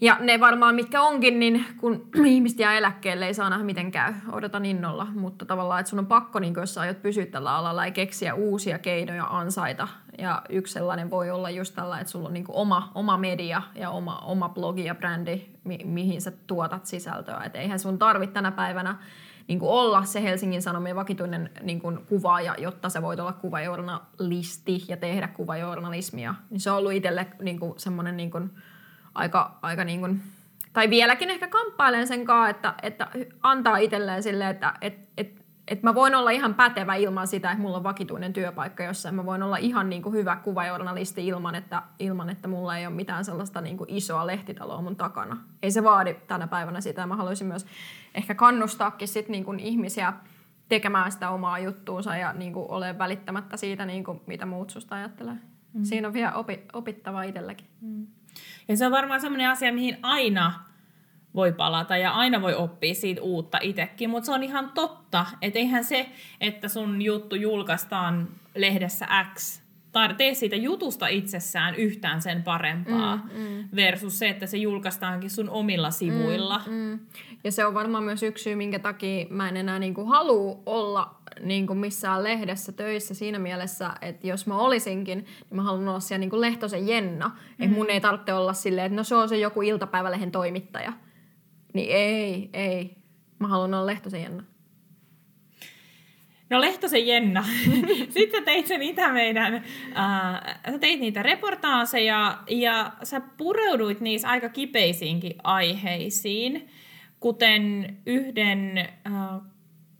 [0.00, 4.14] ja ne varmaan mitkä onkin, niin kun ihmiset jää eläkkeelle, ei saa nähdä miten käy.
[4.32, 7.86] Odotan innolla, mutta tavallaan, että sun on pakko, niin jos sä aiot pysyä tällä alalla
[7.86, 9.88] ja keksiä uusia keinoja ansaita.
[10.18, 13.90] Ja yksi sellainen voi olla just tällä, että sulla on niin oma, oma media ja
[13.90, 17.42] oma, oma blogi ja brändi, mi- mihin sä tuotat sisältöä.
[17.44, 18.96] Että eihän sun tarvitse tänä päivänä
[19.48, 24.84] niin kuin olla se Helsingin Sanomien vakituinen niin kuin kuvaaja, jotta sä voit olla kuvajournalisti
[24.88, 26.34] ja tehdä kuvajournalismia.
[26.50, 28.50] Niin se on ollut itselle niin kuin semmoinen niin kuin,
[29.16, 30.22] aika, aika niin kuin,
[30.72, 33.08] tai vieläkin ehkä kamppailen sen kanssa, että, että
[33.42, 37.62] antaa itselleen silleen, että et, et, et mä voin olla ihan pätevä ilman sitä, että
[37.62, 39.14] mulla on vakituinen työpaikka jossain.
[39.14, 42.94] Mä voin olla ihan niin kuin hyvä kuvajournalisti ilman, että, ilman, että mulla ei ole
[42.94, 45.36] mitään sellaista niin kuin isoa lehtitaloa mun takana.
[45.62, 47.06] Ei se vaadi tänä päivänä sitä.
[47.06, 47.66] Mä haluaisin myös
[48.14, 50.12] ehkä kannustaakin sit niin kuin ihmisiä
[50.68, 54.94] tekemään sitä omaa juttuunsa ja niin kuin ole välittämättä siitä, niin kuin, mitä muut susta
[54.94, 55.36] ajattelee.
[55.72, 55.84] Mm.
[55.84, 57.66] Siinä on vielä opi, opittavaa itselläkin.
[57.80, 58.06] Mm.
[58.68, 60.52] Ja se on varmaan sellainen asia, mihin aina
[61.34, 65.58] voi palata ja aina voi oppia siitä uutta itsekin, mutta se on ihan totta, että
[65.58, 66.08] eihän se,
[66.40, 73.40] että sun juttu julkaistaan lehdessä X, tai tee siitä jutusta itsessään yhtään sen parempaa, mm,
[73.40, 73.68] mm.
[73.76, 76.60] versus se, että se julkaistaankin sun omilla sivuilla.
[76.66, 76.98] Mm, mm.
[77.46, 81.14] Ja se on varmaan myös yksi syy, minkä takia mä en enää niinku halua olla
[81.40, 86.00] niin kuin missään lehdessä töissä siinä mielessä, että jos mä olisinkin, niin mä haluan olla
[86.00, 87.28] siellä niin kuin Lehtosen Jenna.
[87.28, 87.64] Mm.
[87.64, 90.92] Että mun ei tarvitse olla silleen, että no se on se joku iltapäivälehen toimittaja.
[91.74, 92.96] Niin ei, ei.
[93.38, 94.42] Mä haluan olla Lehtosen Jenna.
[96.50, 97.44] No Lehtosen Jenna.
[98.18, 104.48] Sitten teit sen itä meidän, äh, sä teit niitä reportaaseja ja sä pureuduit niissä aika
[104.48, 106.68] kipeisiinkin aiheisiin,
[107.26, 109.40] kuten yhden äh,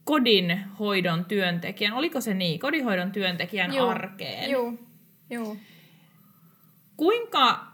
[0.05, 3.89] kodinhoidon työntekijän, oliko se niin, kodinhoidon työntekijän Joo.
[3.89, 4.51] arkeen.
[4.51, 4.73] Joo.
[5.31, 5.57] Joo.
[6.97, 7.67] Kuinka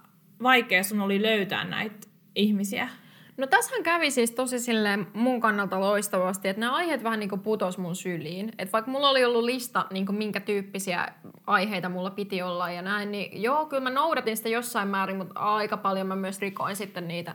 [0.42, 1.96] vaikea sun oli löytää näitä
[2.34, 2.88] ihmisiä?
[3.36, 7.40] No tässähän kävi siis tosi silleen mun kannalta loistavasti, että nämä aiheet vähän niin kuin
[7.40, 8.52] putos mun syliin.
[8.58, 11.08] Että vaikka mulla oli ollut lista, niin kuin minkä tyyppisiä
[11.46, 15.40] aiheita mulla piti olla ja näin, niin joo, kyllä mä noudatin sitä jossain määrin, mutta
[15.40, 17.34] aika paljon mä myös rikoin sitten niitä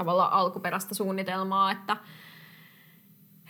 [0.00, 1.96] tavallaan alkuperäistä suunnitelmaa, että–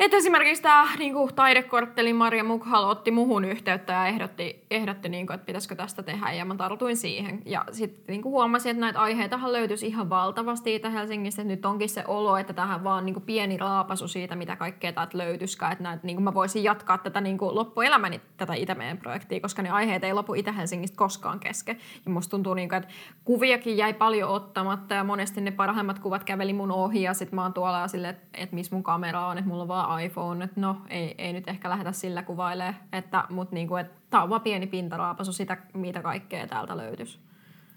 [0.00, 5.34] että esimerkiksi tämä niin taidekortteli Maria Mukhal otti muhun yhteyttä ja ehdotti, ehdotti niin kuin,
[5.34, 7.42] että pitäisikö tästä tehdä ja mä tartuin siihen.
[7.46, 11.44] Ja sitten niin huomasin, että näitä aiheitahan löytyisi ihan valtavasti Itä Helsingistä.
[11.44, 15.18] Nyt onkin se olo, että tähän vaan niin kuin, pieni raapasu siitä, mitä kaikkea täältä
[15.18, 15.72] löytyisikään.
[15.72, 19.62] Että näitä, niin kuin, mä voisin jatkaa tätä niin kuin, loppuelämäni tätä Itämeen projektia, koska
[19.62, 21.78] ne aiheet ei lopu Itä Helsingistä koskaan kesken.
[22.04, 22.90] Ja musta tuntuu, niin kuin, että
[23.24, 27.42] kuviakin jäi paljon ottamatta ja monesti ne parhaimmat kuvat käveli mun ohi ja sitten mä
[27.42, 30.60] oon tuolla silleen, että, että missä mun kamera on, että mulla on vaan iPhone, että
[30.60, 34.40] no ei, ei nyt ehkä lähdetä sillä kuvailemaan, että, mutta niinku, että tämä on vaan
[34.40, 37.18] pieni pintaraapasu sitä, mitä kaikkea täältä löytyisi.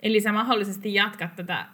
[0.02, 1.65] Eli sä mahdollisesti jatkat tätä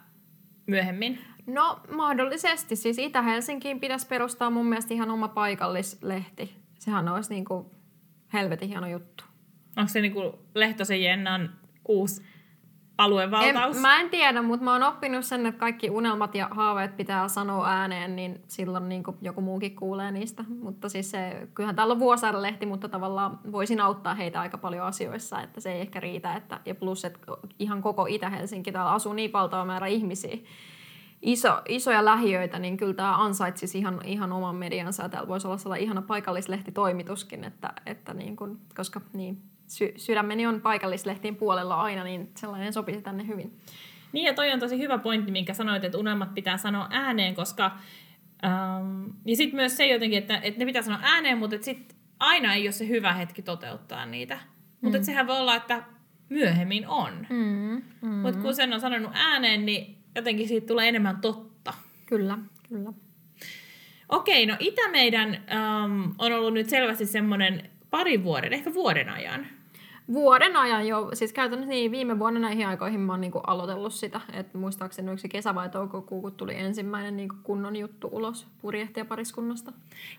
[0.66, 1.18] myöhemmin?
[1.46, 2.76] No mahdollisesti.
[2.76, 6.56] Siis Itä-Helsinkiin pitäisi perustaa mun mielestä ihan oma paikallislehti.
[6.78, 7.70] Sehän olisi niinku
[8.32, 9.24] helvetin hieno juttu.
[9.76, 11.50] Onko se niinku Lehtosen Jennan
[11.88, 12.22] uusi
[13.00, 13.76] aluevaltaus?
[13.76, 17.28] En, mä en tiedä, mutta mä oon oppinut sen, että kaikki unelmat ja haaveet pitää
[17.28, 20.44] sanoa ääneen, niin silloin niin joku muukin kuulee niistä.
[20.62, 25.42] Mutta siis se, kyllähän täällä on Vuosaaren-lehti, mutta tavallaan voisin auttaa heitä aika paljon asioissa,
[25.42, 26.34] että se ei ehkä riitä.
[26.34, 27.18] Että, ja plus, että
[27.58, 30.36] ihan koko Itä-Helsinki, täällä asuu niin valtava määrä ihmisiä,
[31.22, 35.08] iso, isoja lähiöitä, niin kyllä tämä ansaitsisi ihan, ihan oman mediansa.
[35.08, 40.60] Täällä voisi olla sellainen ihana paikallislehtitoimituskin, että, että niin kun, koska niin, sy- sydämeni on
[40.60, 43.60] paikallislehtiin puolella aina, niin sellainen sopisi tänne hyvin.
[44.12, 47.70] Niin ja toi on tosi hyvä pointti, minkä sanoit, että unelmat pitää sanoa ääneen, koska
[48.44, 52.54] ähm, ja sitten myös se jotenkin, että, että ne pitää sanoa ääneen, mutta sitten aina
[52.54, 54.34] ei ole se hyvä hetki toteuttaa niitä.
[54.34, 54.40] Mm.
[54.80, 55.82] Mutta sehän voi olla, että
[56.28, 57.26] myöhemmin on.
[57.30, 58.08] Mm, mm.
[58.08, 61.74] Mutta kun sen on sanonut ääneen, niin jotenkin siitä tulee enemmän totta.
[62.06, 62.92] Kyllä, kyllä.
[64.08, 69.46] Okei, no Itä meidän ähm, on ollut nyt selvästi semmoinen pari vuoden, ehkä vuoden ajan
[70.12, 74.20] Vuoden ajan jo, siis käytännössä niin viime vuonna näihin aikoihin mä oon niin aloitellut sitä,
[74.32, 79.72] että muistaakseni yksi kesä vai toukokuu, kun tuli ensimmäinen niin kunnon juttu ulos purjehtijapariskunnasta.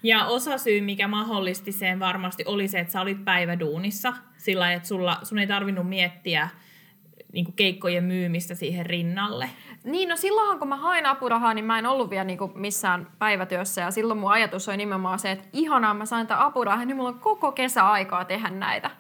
[0.04, 4.88] Ja osa syy, mikä mahdollisti sen varmasti oli se, että sä olit päiväduunissa, sillä että
[4.88, 6.50] sulla, sun ei tarvinnut miettiä
[7.34, 9.50] niin keikkojen myymistä siihen rinnalle.
[9.84, 13.82] Niin, no silloinhan kun mä hain apurahaa, niin mä en ollut vielä niin missään päivätyössä.
[13.82, 17.10] Ja silloin mun ajatus oli nimenomaan se, että ihanaa mä sain tämän apurahaa, niin mulla
[17.10, 18.92] on koko kesä aikaa tehdä näitä.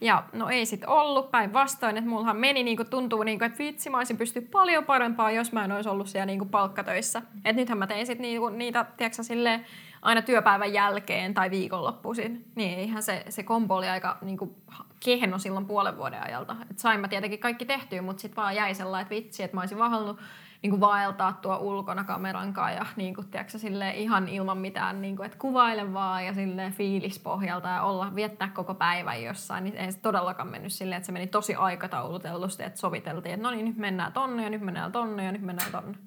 [0.00, 3.96] Ja no ei sit ollut päinvastoin, että mullahan meni niinku tuntuu niinku, että vitsi mä
[3.96, 7.22] olisin pystynyt paljon parempaa, jos mä en olisi ollut siellä niinku palkkatöissä.
[7.44, 9.66] Et nythän mä tein sit niinku, niitä, tiedätkö, silleen,
[10.02, 12.44] aina työpäivän jälkeen tai viikonloppuisin.
[12.54, 14.56] Niin eihän se, se kombo oli aika niinku,
[15.04, 16.56] kehno silloin puolen vuoden ajalta.
[16.70, 19.60] Et sain mä tietenkin kaikki tehtyä, mutta sitten vaan jäi sellainen, että vitsi, että mä
[19.60, 20.20] olisin vaan halunnut
[20.62, 25.02] niin kuin vaeltaa tuo ulkona kameran kanssa ja niin kuin, tiedätkö, sille ihan ilman mitään,
[25.02, 29.64] niin kuin, että kuvaile vaan ja sille fiilispohjalta ja olla, viettää koko päivän jossain.
[29.64, 33.50] Niin ei se todellakaan mennyt silleen, että se meni tosi aikataulutellusti, että soviteltiin, että no
[33.50, 35.98] niin, nyt mennään tonne ja nyt mennään tonne ja nyt mennään tonne.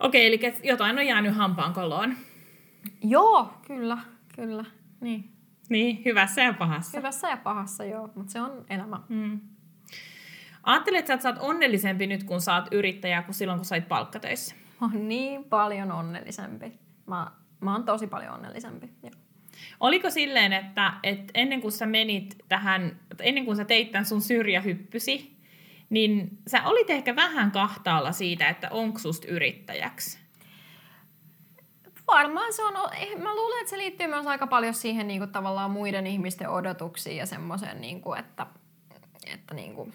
[0.00, 2.16] Okei, eli jotain on jäänyt hampaan koloon.
[3.02, 3.98] Joo, kyllä,
[4.36, 4.64] kyllä.
[5.00, 5.32] Niin.
[5.68, 6.98] Niin, hyvässä ja pahassa.
[6.98, 9.00] Hyvässä ja pahassa, joo, mutta se on elämä.
[9.08, 9.40] Mm.
[10.66, 14.54] Ajattelet, että sä oot onnellisempi nyt, kun saat yrittäjä, kuin silloin, kun sait palkkatöissä?
[14.80, 16.72] Mä oon niin paljon onnellisempi.
[17.06, 19.12] Mä, mä oon tosi paljon onnellisempi, joo.
[19.80, 24.22] Oliko silleen, että, että ennen kuin sä menit tähän, ennen kuin sä teit tämän sun
[24.22, 25.36] syrjähyppysi,
[25.90, 30.18] niin sä olit ehkä vähän kahtaalla siitä, että onko susta yrittäjäksi?
[32.06, 35.32] Varmaan se on, eh, mä luulen, että se liittyy myös aika paljon siihen niin kuin,
[35.32, 38.46] tavallaan muiden ihmisten odotuksiin ja semmoiseen, niin kuin, että,
[39.26, 39.92] että niin kuin,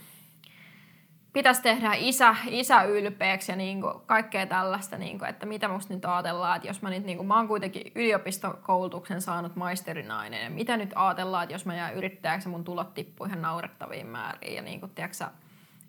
[1.33, 5.93] pitäisi tehdä isä, isä ylpeäksi ja niin kuin kaikkea tällaista, niin kuin, että mitä musta
[5.93, 10.49] nyt ajatellaan, että jos mä nyt, niin kuin, mä oon kuitenkin yliopistokoulutuksen saanut maisterinainen, ja
[10.49, 14.61] mitä nyt ajatellaan, että jos mä jään yrittäjäksi mun tulot tippuu ihan naurettaviin määriin, ja
[14.61, 15.25] niin kuin, tiedätkö,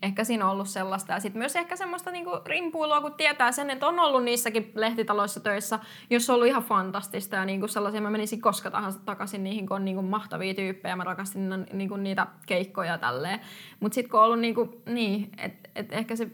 [0.02, 1.12] ehkä siinä on ollut sellaista.
[1.12, 5.40] Ja sitten myös ehkä semmoista niinku rimpuilua, kun tietää sen, että on ollut niissäkin lehtitaloissa
[5.40, 5.78] töissä,
[6.10, 9.76] jos on ollut ihan fantastista ja niinku sellaisia, mä menisin koska tahansa takaisin niihin, kun
[9.76, 13.40] on niinku mahtavia tyyppejä, mä rakastin niinku niitä keikkoja tälleen.
[13.80, 16.28] Mutta sitten kun on ollut niinku, niin, että et ehkä se,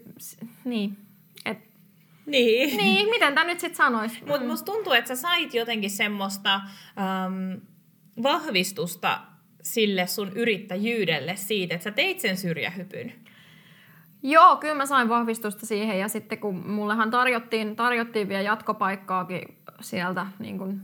[0.65, 0.97] niin,
[1.45, 1.69] että
[2.25, 2.77] niin.
[2.77, 4.23] Niin, miten tämä nyt sitten sanoisi?
[4.25, 6.61] Mutta musta tuntuu, että sä sait jotenkin semmoista
[6.97, 7.61] um,
[8.23, 9.19] vahvistusta
[9.61, 13.13] sille sun yrittäjyydelle siitä, että sä teit sen syrjähypyn.
[14.23, 20.25] Joo, kyllä mä sain vahvistusta siihen ja sitten kun mullehan tarjottiin, tarjottiin vielä jatkopaikkaakin sieltä
[20.39, 20.81] niin kuin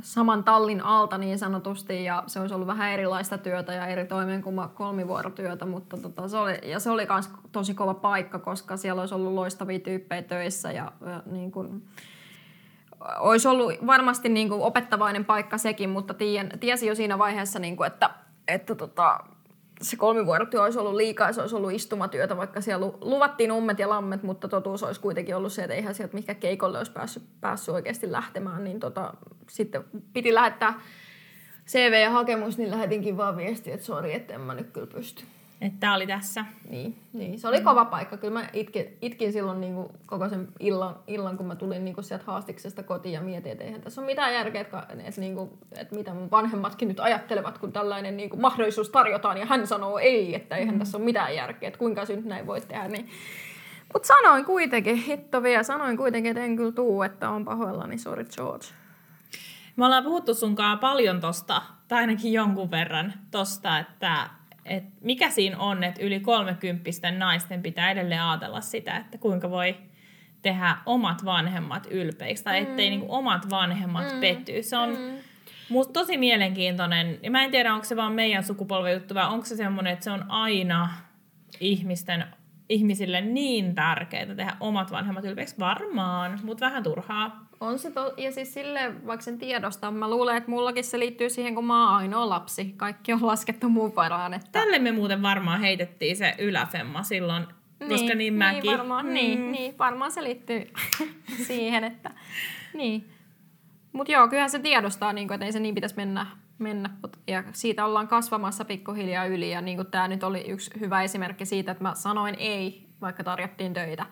[0.00, 4.68] saman tallin alta niin sanotusti ja se olisi ollut vähän erilaista työtä ja eri toimenkuma
[4.68, 9.14] kolmivuorotyötä, mutta tota, se oli, ja se oli myös tosi kova paikka, koska siellä olisi
[9.14, 11.82] ollut loistavia tyyppejä töissä ja, ja niin kuin,
[13.18, 17.76] olisi ollut varmasti niin kuin opettavainen paikka sekin, mutta tien, tiesin jo siinä vaiheessa, niin
[17.76, 18.10] kuin, että,
[18.48, 19.20] että tota,
[19.82, 24.22] se kolmivuorotyö olisi ollut liikaa, se olisi ollut istumatyötä, vaikka siellä luvattiin ummet ja lammet,
[24.22, 28.12] mutta totuus olisi kuitenkin ollut se, että eihän sieltä mikä keikolle olisi päässyt, päässyt oikeasti
[28.12, 29.14] lähtemään, niin tota,
[29.48, 30.80] sitten piti lähettää
[31.66, 35.24] CV ja hakemus, niin lähetinkin vaan viestiä, että sori, että en mä nyt kyllä pysty.
[35.60, 36.44] Että tämä oli tässä.
[36.68, 38.16] Niin, niin, se oli kova paikka.
[38.16, 41.94] Kyllä mä itkin, itkin silloin niin kuin koko sen illan, illan, kun mä tulin niin
[41.94, 45.34] kuin sieltä haastiksesta kotiin ja mietin, että eihän tässä ole mitään järkeä, että, että, niin
[45.34, 49.66] kuin, että mitä mun vanhemmatkin nyt ajattelevat, kun tällainen niin kuin mahdollisuus tarjotaan ja hän
[49.66, 50.78] sanoo ei, että eihän mm.
[50.78, 52.88] tässä ole mitään järkeä, että kuinka sä nyt näin voit tehdä.
[52.88, 53.08] Niin.
[53.92, 58.24] Mutta sanoin kuitenkin, hitto vielä, sanoin kuitenkin, että en kyllä tuu, että on pahoillani, sorry
[58.24, 58.66] George.
[59.76, 64.30] Me ollaan puhuttu sunkaan paljon tosta, tai ainakin jonkun verran tosta, että
[64.68, 69.76] et mikä siinä on, että yli kolmekymppisten naisten pitää edelleen ajatella sitä, että kuinka voi
[70.42, 72.70] tehdä omat vanhemmat ylpeiksi tai mm.
[72.70, 74.20] ettei niinku omat vanhemmat mm.
[74.20, 74.62] petty.
[74.62, 75.18] Se on mm.
[75.68, 77.18] musta tosi mielenkiintoinen.
[77.22, 80.04] Ja mä en tiedä, onko se vaan meidän sukupolven juttu vai onko se semmoinen, että
[80.04, 80.88] se on aina
[81.60, 82.24] ihmisten,
[82.68, 85.58] ihmisille niin tärkeää tehdä omat vanhemmat ylpeiksi?
[85.58, 87.45] Varmaan, mutta vähän turhaa.
[87.60, 91.30] On se to- ja siis sille, vaikka sen tiedostaa, mä luulen, että mullakin se liittyy
[91.30, 92.74] siihen, kun mä oon ainoa lapsi.
[92.76, 94.34] Kaikki on laskettu mun varaan.
[94.34, 94.48] Että...
[94.52, 97.46] Tälle me muuten varmaan heitettiin se yläfemma silloin,
[97.80, 98.62] niin, koska niin mäkin.
[98.62, 99.12] Niin varmaan, mm.
[99.12, 100.70] niin, niin, varmaan se liittyy
[101.46, 102.10] siihen, että
[102.74, 103.10] niin.
[103.92, 106.26] Mutta joo, kyllähän se tiedostaa, niin kuin, että ei se niin pitäisi mennä,
[106.58, 106.90] mennä.
[107.26, 109.50] Ja siitä ollaan kasvamassa pikkuhiljaa yli.
[109.50, 113.74] Ja niin tämä nyt oli yksi hyvä esimerkki siitä, että mä sanoin ei, vaikka tarjottiin
[113.74, 114.06] töitä.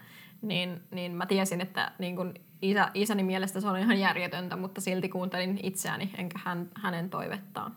[0.44, 4.80] Niin, niin mä tiesin, että niin kuin isä, isäni mielestä se on ihan järjetöntä, mutta
[4.80, 7.74] silti kuuntelin itseäni enkä hän, hänen toivettaan.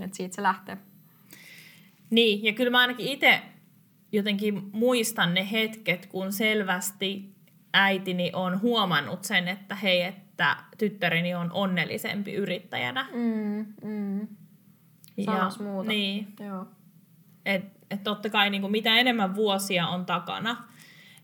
[0.00, 0.78] Että siitä se lähtee.
[2.10, 3.42] Niin, ja kyllä mä ainakin itse
[4.12, 7.34] jotenkin muistan ne hetket, kun selvästi
[7.72, 13.06] äitini on huomannut sen, että hei, että tyttäreni on onnellisempi yrittäjänä.
[13.12, 14.28] Mm, mm.
[15.16, 15.88] Ja, muuta.
[15.88, 16.34] Niin.
[16.40, 16.66] Joo.
[17.46, 20.68] Et, et totta kai niin kuin mitä enemmän vuosia on takana,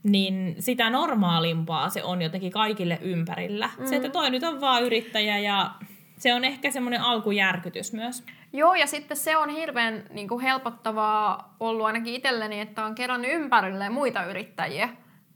[0.02, 3.70] niin sitä normaalimpaa se on jotenkin kaikille ympärillä.
[3.78, 3.86] Mm.
[3.86, 5.70] Se, että toi nyt on vaan yrittäjä ja
[6.16, 8.24] se on ehkä semmoinen alkujärkytys myös.
[8.52, 13.24] Joo, ja sitten se on hirveän niin kuin helpottavaa ollut ainakin itselleni, että on kerran
[13.24, 14.88] ympärille muita yrittäjiä.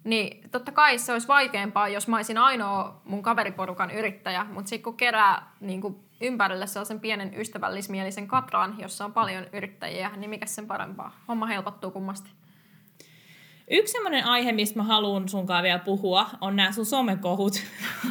[0.05, 4.85] Niin totta kai se olisi vaikeampaa, jos mä olisin ainoa mun kaveriporukan yrittäjä, mutta sitten
[4.85, 10.47] kun kerää niin kuin ympärille sellaisen pienen ystävällismielisen katraan, jossa on paljon yrittäjiä, niin mikä
[10.47, 11.13] sen parempaa?
[11.29, 12.31] Homma helpottuu kummasti.
[13.71, 17.53] Yksi sellainen aihe, mistä mä haluan sunkaan vielä puhua, on nämä sun somekohut.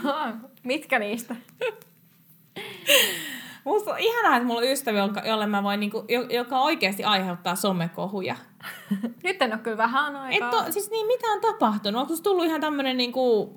[0.63, 1.35] Mitkä niistä?
[3.65, 8.35] Musta on ihanaa, että mulla on ystävä, jolle mä voin, niinku, joka oikeasti aiheuttaa somekohuja.
[9.23, 10.47] Nyt en ole kyllä vähän aikaa.
[10.47, 12.01] Et o, siis niin, mitä on tapahtunut?
[12.01, 13.53] Onko tullut ihan tämmönen niinku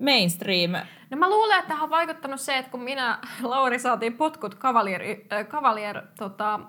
[0.00, 0.70] mainstream?
[1.10, 5.02] No mä luulen, että tähän on vaikuttanut se, että kun minä Lauri saatiin potkut Cavalier,
[5.32, 6.60] äh, Cavalier tota,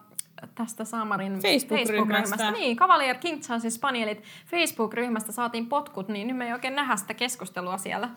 [0.56, 2.38] tästä Saamarin Facebook-ryhmästä.
[2.38, 6.96] Facebook niin, Cavalier King Charlesin Spanielit Facebook-ryhmästä saatiin potkut, niin nyt me ei oikein nähdä
[6.96, 8.10] sitä keskustelua siellä.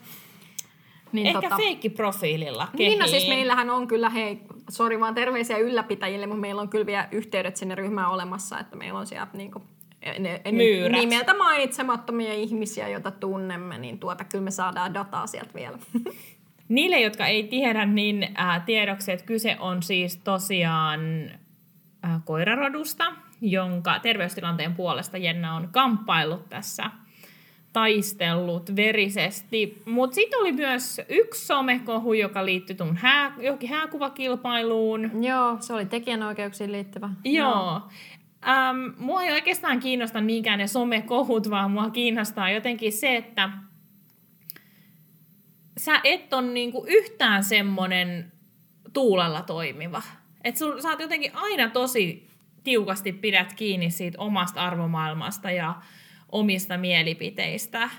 [1.13, 2.69] Niin Ehkä tota, feikkiprofiililla.
[2.73, 6.87] Niin, no siis meillähän on kyllä, hei, sori vaan terveisiä ylläpitäjille, mutta meillä on kyllä
[6.87, 9.65] vielä yhteydet sinne ryhmään olemassa, että meillä on siellä niin kuin,
[10.19, 15.79] ne, ne nimeltä mainitsemattomia ihmisiä, joita tunnemme, niin tuota kyllä me saadaan dataa sieltä vielä.
[16.69, 21.01] Niille, jotka ei tiedä, niin äh, tiedoksi, että kyse on siis tosiaan
[22.25, 26.91] koirarodusta, jonka terveystilanteen puolesta Jenna on kamppaillut tässä–
[27.77, 29.83] taistellut verisesti.
[29.85, 35.25] Mutta sitten oli myös yksi somekohu, joka liittyi tuon hää, johonkin hääkuvakilpailuun.
[35.25, 37.11] Joo, se oli tekijänoikeuksiin liittyvä.
[37.25, 37.53] Joo.
[37.53, 37.83] Joo.
[38.49, 43.51] Ähm, mua ei oikeastaan kiinnosta niinkään ne somekohut, vaan mua kiinnostaa jotenkin se, että
[45.79, 48.33] sä et ole niinku yhtään semmonen
[48.93, 50.03] tuulella toimiva.
[50.47, 52.31] Että sä oot jotenkin aina tosi
[52.65, 55.75] tiukasti pidät kiinni siitä omasta arvomaailmasta ja
[56.33, 57.91] omista mielipiteistä.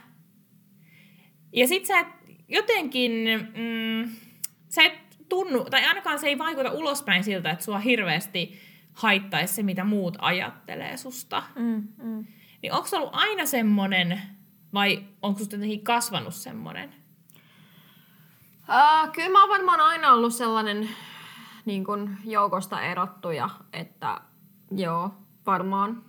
[1.53, 2.07] Ja sit sä et
[2.47, 3.11] jotenkin,
[3.55, 4.11] mm,
[4.69, 4.93] sä et
[5.29, 8.59] tunnu, tai ainakaan se ei vaikuta ulospäin siltä, että sua hirveästi
[8.93, 11.43] haittaisi se, mitä muut ajattelee susta.
[11.55, 12.25] Mm, mm.
[12.61, 14.21] Niin onko ollut aina semmonen,
[14.73, 16.89] vai onko susta jotenkin kasvanut semmonen?
[18.69, 20.89] Uh, kyllä mä oon varmaan aina ollut sellainen
[21.67, 24.21] niin kun joukosta erottuja, että
[24.71, 25.11] joo,
[25.45, 26.03] varmaan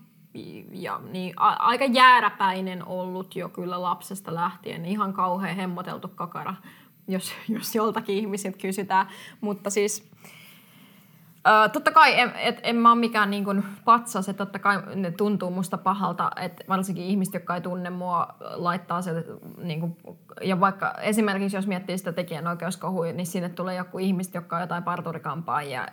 [0.73, 4.85] ja niin, a, aika jääräpäinen ollut jo kyllä lapsesta lähtien.
[4.85, 6.55] Ihan kauhean hemmoteltu kakara,
[7.09, 9.07] jos, jos joltakin ihmisiltä kysytään.
[9.41, 10.08] Mutta siis
[11.73, 15.11] Totta kai en, et, en mä ole mikään niin kuin patsas, että totta kai ne
[15.11, 19.25] tuntuu musta pahalta, että varsinkin ihmiset, jotka ei tunne mua, laittaa se,
[19.59, 19.97] niin kuin,
[20.43, 24.83] ja vaikka esimerkiksi jos miettii sitä tekijänoikeuskohua, niin sinne tulee joku ihmiset, jotka on jotain
[24.83, 25.87] parturikampaajia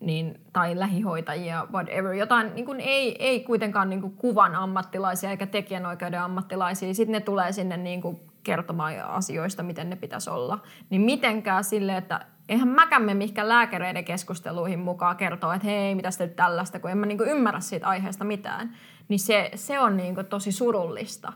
[0.00, 5.46] niin, tai lähihoitajia, whatever, jotain niin kuin ei, ei kuitenkaan niin kuin kuvan ammattilaisia eikä
[5.46, 6.94] tekijänoikeuden ammattilaisia.
[6.94, 10.58] Sitten ne tulee sinne niin kuin kertomaan asioista, miten ne pitäisi olla.
[10.90, 16.08] Niin mitenkään sille, että eihän mäkään me mihinkään lääkäreiden keskusteluihin mukaan kertoa, että hei, mitä
[16.18, 18.76] nyt tällaista, kun en mä niin kuin ymmärrä siitä aiheesta mitään.
[19.08, 21.32] Niin se, se on niin kuin tosi surullista.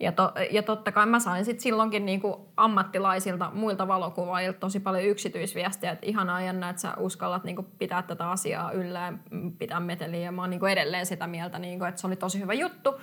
[0.00, 5.04] Ja, to, ja totta kai mä sain sit silloinkin niinku ammattilaisilta, muilta valokuvaajilta tosi paljon
[5.04, 9.12] yksityisviestiä, että ihanaa Janna, että sä uskallat niinku pitää tätä asiaa yllä ja
[9.58, 10.20] pitää meteliä.
[10.20, 13.00] Ja mä oon niinku edelleen sitä mieltä, niinku, että se oli tosi hyvä juttu.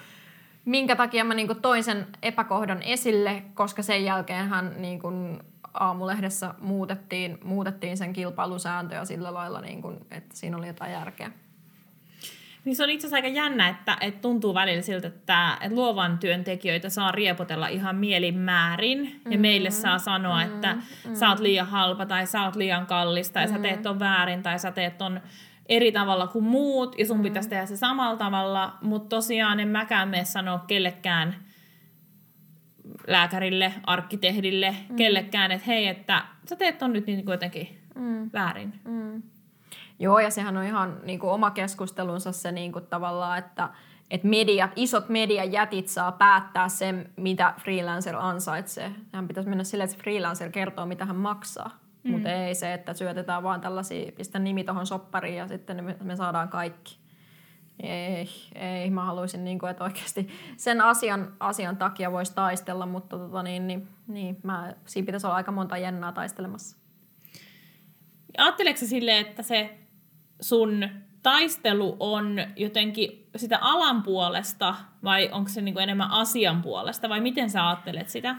[0.65, 5.12] Minkä takia mä niinku toin sen epäkohdan esille, koska sen jälkeen hän niinku
[5.74, 11.32] aamulehdessä muutettiin, muutettiin sen kilpailusääntöjä sillä lailla, niinku, että siinä oli jotain järkeä.
[12.66, 16.18] Niin se on itse asiassa aika jännä, että, että tuntuu välillä siltä, että, että luovan
[16.18, 19.00] työntekijöitä saa riepotella ihan mielimäärin.
[19.00, 19.32] Mm-hmm.
[19.32, 20.56] Ja meille saa sanoa, mm-hmm.
[20.56, 21.16] että mm-hmm.
[21.16, 23.58] sä oot liian halpa tai sä oot liian kallis tai mm-hmm.
[23.58, 25.22] sä teet on väärin tai sä teet on
[25.70, 27.24] eri tavalla kuin muut, ja sun mm.
[27.24, 31.36] pitäisi tehdä se samalla tavalla, mutta tosiaan en mäkään mene sanoa kellekään
[33.08, 34.95] lääkärille, arkkitehdille, mm.
[34.95, 38.30] kellekään, että hei, että sä teet ton nyt niin jotenkin mm.
[38.34, 38.74] väärin.
[38.86, 39.24] Mm.
[39.99, 43.70] Joo, ja sehän on ihan niin kuin oma keskustelunsa se niin kuin tavallaan, että
[44.12, 48.91] että mediat, isot mediajätit saa päättää sen, mitä freelancer ansaitsee.
[49.14, 51.80] Hän pitäisi mennä silleen, että freelancer kertoo, mitä hän maksaa.
[52.04, 52.12] Mm.
[52.12, 56.16] Mutta ei se, että syötetään vaan tällaisia, pistä nimi tuohon soppariin ja sitten me, me
[56.16, 57.01] saadaan kaikki.
[57.80, 58.89] Ei, ei.
[58.89, 63.67] Mä haluaisin, niin kuin, että oikeasti sen asian, asian takia voisi taistella, mutta tota, niin,
[63.67, 66.78] niin, niin, mä, siinä pitäisi olla aika monta jennää taistelemassa.
[68.38, 69.78] Ajatteleeko silleen, että se
[70.41, 70.89] sun
[71.24, 77.22] taistelu on jotenkin sitä alan puolesta vai onko se niin kuin enemmän asian puolesta vai
[77.22, 78.36] miten sä ajattelet sitä?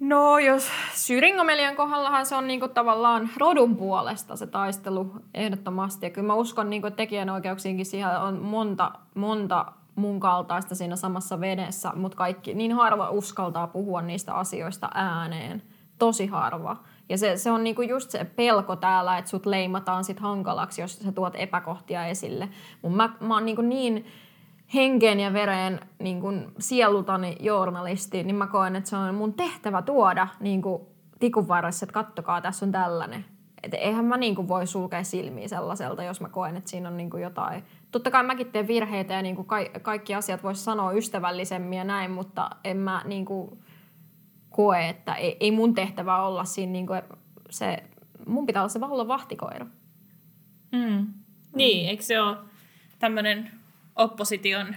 [0.00, 6.06] No jos Syringomelian kohdallahan se on niinku tavallaan rodun puolesta se taistelu ehdottomasti.
[6.06, 11.92] Ja kyllä mä uskon niinku tekijänoikeuksiinkin siihen on monta, monta mun kaltaista siinä samassa vedessä,
[11.94, 15.62] mutta kaikki niin harva uskaltaa puhua niistä asioista ääneen.
[15.98, 16.76] Tosi harva.
[17.08, 20.98] Ja se, se on niinku just se pelko täällä, että sut leimataan sit hankalaksi, jos
[20.98, 22.48] sä tuot epäkohtia esille.
[22.82, 24.06] Mun mä, mä oon niinku niin
[24.74, 29.82] henkeen ja vereen niin kuin sielultani journalisti, niin mä koen, että se on mun tehtävä
[29.82, 30.82] tuoda niin kuin
[31.20, 33.24] tikun varressa, että kattokaa, tässä on tällainen.
[33.62, 36.96] Et eihän mä niin kuin voi sulkea silmiä sellaiselta, jos mä koen, että siinä on
[36.96, 37.64] niin kuin jotain.
[37.90, 41.84] Totta kai mäkin teen virheitä ja niin kuin ka- kaikki asiat voisi sanoa ystävällisemmin ja
[41.84, 43.58] näin, mutta en mä niin kuin
[44.50, 47.02] koe, että ei, ei mun tehtävä olla siinä niin kuin
[47.50, 47.82] se,
[48.26, 49.66] mun pitää olla se vahva vahtikoira.
[50.72, 51.06] Mm.
[51.54, 52.36] Niin, eikö se ole
[52.98, 53.50] tämmöinen
[53.96, 54.76] opposition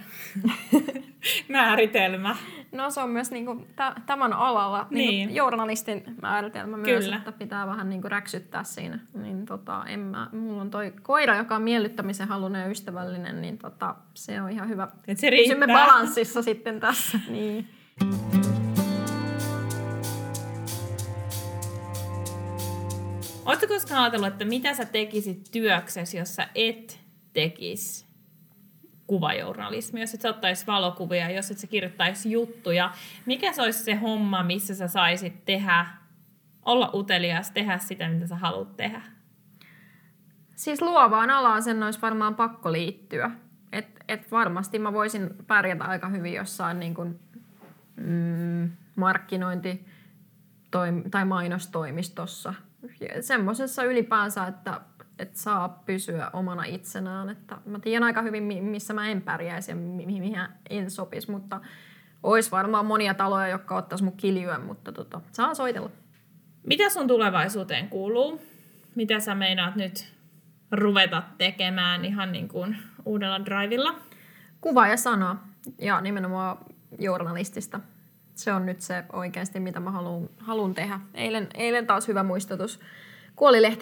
[1.50, 2.36] määritelmä.
[2.72, 5.10] No se on myös niin kuin, t- tämän alalla niin.
[5.10, 7.16] Niin journalistin määritelmä myös, Kyllä.
[7.16, 9.00] että pitää vähän niin kuin räksyttää siinä.
[9.14, 13.58] Niin tota, en mä, mulla on toi koira, joka on miellyttämisen halunen ja ystävällinen, niin
[13.58, 14.88] tota, se on ihan hyvä.
[15.08, 15.56] Et se riittää.
[15.56, 17.20] Pysymme balanssissa sitten tässä.
[17.30, 17.68] Niin.
[23.46, 27.00] Oletko koskaan ajatellut, että mitä sä tekisit työksesi, jos sä et
[27.34, 28.09] tekisi
[29.10, 32.92] kuvajournalismi, jos et sä ottaisi valokuvia, jos et sä kirjoittaisi juttuja.
[33.26, 35.86] Mikä se olisi se homma, missä sä saisit tehdä,
[36.66, 39.02] olla utelias, tehdä sitä, mitä sä haluat tehdä?
[40.56, 43.32] Siis luovaan alaan sen olisi varmaan pakko liittyä.
[43.72, 47.20] Et, et varmasti mä voisin pärjätä aika hyvin jossain niin kuin,
[47.96, 49.86] mm, markkinointi-
[51.12, 52.54] tai mainostoimistossa.
[53.22, 54.82] Semmoisessa ylipäänsä, että
[55.20, 57.30] että saa pysyä omana itsenään.
[57.30, 60.38] Että mä tiedän aika hyvin, missä mä en pärjäisi ja mihin
[60.70, 61.62] en sopisi, mutta
[62.24, 65.90] olisi varmaan monia taloja, jotka ottaisi mun kiljuen, mutta tota, saa soitella.
[66.68, 68.42] Mitä sun tulevaisuuteen kuuluu?
[68.96, 70.14] Mitä sä meinaat nyt
[70.72, 73.96] ruveta tekemään ihan niin kuin uudella drivilla?
[74.62, 75.38] Kuva ja sana
[75.78, 76.58] ja nimenomaan
[77.00, 77.80] journalistista.
[78.36, 79.92] Se on nyt se oikeasti, mitä mä
[80.40, 81.00] haluan tehdä.
[81.14, 82.80] Eilen, eilen taas hyvä muistutus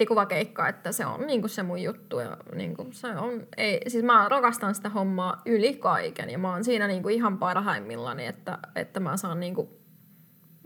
[0.08, 2.20] kuvakeikka, että se on niin kuin se mun juttu.
[2.20, 6.52] Ja niin kuin se on, ei, siis mä rakastan sitä hommaa yli kaiken ja mä
[6.52, 9.68] oon siinä niin kuin ihan parhaimmillani, että, että mä saan niin kuin,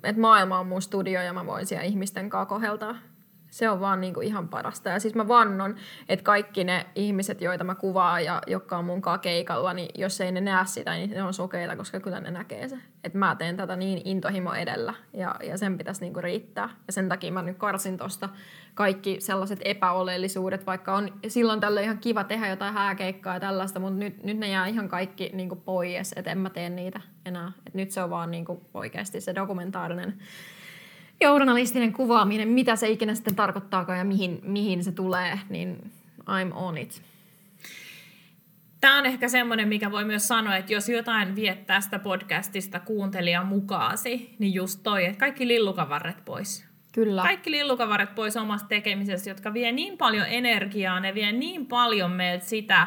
[0.03, 2.97] että maailma on mun studio ja mä voin siellä ihmisten kanssa koheltaa
[3.53, 4.89] se on vaan niinku ihan parasta.
[4.89, 5.77] Ja siis mä vannon,
[6.09, 10.33] että kaikki ne ihmiset, joita mä kuvaan ja jotka on mun keikalla, niin jos ei
[10.33, 12.79] ne näe sitä, niin ne on sokeita, koska kyllä ne näkee se.
[13.05, 16.69] Että mä teen tätä niin intohimo edellä ja, ja sen pitäisi niinku riittää.
[16.87, 18.29] Ja sen takia mä nyt karsin tosta
[18.75, 23.99] kaikki sellaiset epäoleellisuudet, vaikka on silloin tällä ihan kiva tehdä jotain hääkeikkaa ja tällaista, mutta
[23.99, 27.53] nyt, nyt ne jää ihan kaikki niinku pois, että en mä tee niitä enää.
[27.67, 30.19] Et nyt se on vaan niinku oikeasti se dokumentaarinen
[31.23, 36.79] journalistinen kuvaaminen, mitä se ikinä sitten tarkoittaakaan ja mihin, mihin se tulee, niin I'm on
[36.79, 37.03] it.
[38.81, 43.47] Tämä on ehkä semmoinen, mikä voi myös sanoa, että jos jotain viet tästä podcastista kuuntelijan
[43.47, 46.65] mukaasi, niin just toi, että kaikki lillukavarret pois.
[46.93, 47.23] Kyllä.
[47.23, 52.45] Kaikki lillukavarret pois omasta tekemisestä, jotka vie niin paljon energiaa, ne vie niin paljon meiltä
[52.45, 52.87] sitä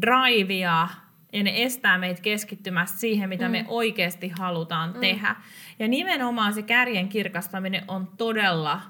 [0.00, 0.88] drivea,
[1.32, 3.52] ja ne estää meitä keskittymästä siihen, mitä mm.
[3.52, 5.00] me oikeasti halutaan mm.
[5.00, 5.36] tehdä.
[5.78, 8.80] Ja nimenomaan se kärjen kirkastaminen on todella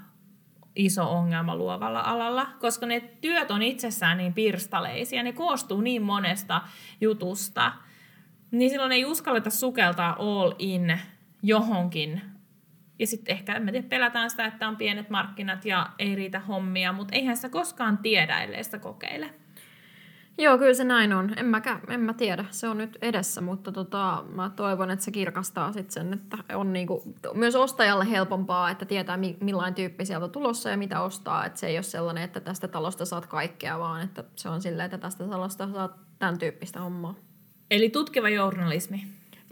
[0.76, 6.62] iso ongelma luovalla alalla, koska ne työt on itsessään niin pirstaleisia, ne koostuu niin monesta
[7.00, 7.72] jutusta,
[8.50, 10.98] niin silloin ei uskalleta sukeltaa all in
[11.42, 12.22] johonkin.
[12.98, 16.92] Ja sitten ehkä, en tiedä, pelätään sitä, että on pienet markkinat ja ei riitä hommia,
[16.92, 19.34] mutta eihän sitä koskaan tiedä, ellei sitä kokeile.
[20.38, 21.32] Joo, kyllä se näin on.
[21.36, 22.44] En mä, en mä tiedä.
[22.50, 26.72] Se on nyt edessä, mutta tota, mä toivon, että se kirkastaa sit sen, että on
[26.72, 31.46] niinku, myös ostajalle helpompaa, että tietää millainen tyyppi sieltä on tulossa ja mitä ostaa.
[31.46, 34.84] Että se ei ole sellainen, että tästä talosta saat kaikkea, vaan että se on silleen,
[34.84, 37.14] että tästä talosta saat tämän tyyppistä hommaa.
[37.70, 39.04] Eli tutkiva journalismi.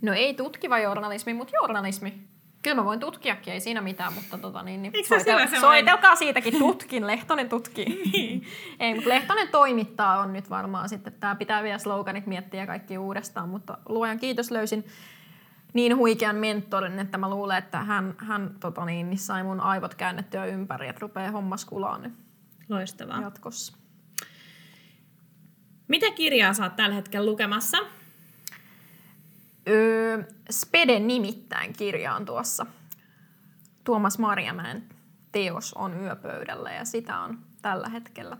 [0.02, 2.30] No ei tutkiva journalismi, mutta journalismi.
[2.62, 7.06] Kyllä mä voin tutkiakin, ei siinä mitään, mutta tota niin, niin soitel- soitelkaa siitäkin, tutkin,
[7.06, 8.02] Lehtonen tutkii.
[8.12, 8.46] Niin.
[8.80, 13.48] ei, mutta Lehtonen toimittaa on nyt varmaan sitten, tämä pitää vielä sloganit miettiä kaikki uudestaan,
[13.48, 14.84] mutta luojan kiitos löysin
[15.72, 19.94] niin huikean mentorin, että mä luulen, että hän, hän tota niin, niin sai mun aivot
[19.94, 22.12] käännettyä ympäri, että rupeaa hommas kulaan nyt
[22.68, 23.20] Loistavaa.
[23.22, 23.76] jatkossa.
[25.88, 27.78] Mitä kirjaa oot tällä hetkellä lukemassa?
[29.70, 32.66] Öö, Spede nimittäin kirja on tuossa.
[33.84, 34.84] Tuomas Marjamäen
[35.32, 38.36] teos on yöpöydällä ja sitä on tällä hetkellä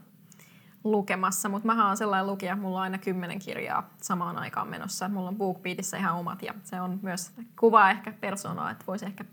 [0.85, 5.09] lukemassa, mutta mä oon sellainen lukija, mulla on aina kymmenen kirjaa samaan aikaan menossa.
[5.09, 9.25] Mulla on BookBeatissä ihan omat ja se on myös kuva ehkä persoonaa, että voisi ehkä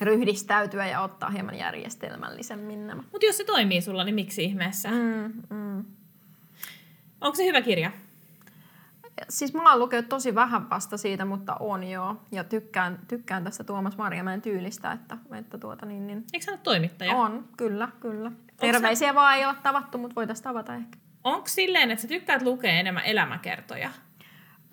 [0.00, 3.02] ryhdistäytyä ja ottaa hieman järjestelmällisemmin nämä.
[3.12, 4.90] Mutta jos se toimii sulla, niin miksi ihmeessä?
[4.90, 5.84] Mm, mm.
[7.20, 7.90] Onko se hyvä kirja?
[9.28, 12.16] Siis mulla on lukenut tosi vähän vasta siitä, mutta on joo.
[12.32, 16.24] Ja tykkään, tykkään tästä Tuomas Marjamäen tyylistä, että, että tuota niin, niin...
[16.32, 17.16] Eikö hän ole toimittaja?
[17.16, 18.32] On, kyllä, kyllä.
[18.56, 19.14] Terveisiä sä...
[19.14, 20.98] vaan ei ole tavattu, mutta voitaisiin tavata ehkä.
[21.24, 23.90] Onko silleen, että sä tykkäät lukea enemmän elämäkertoja?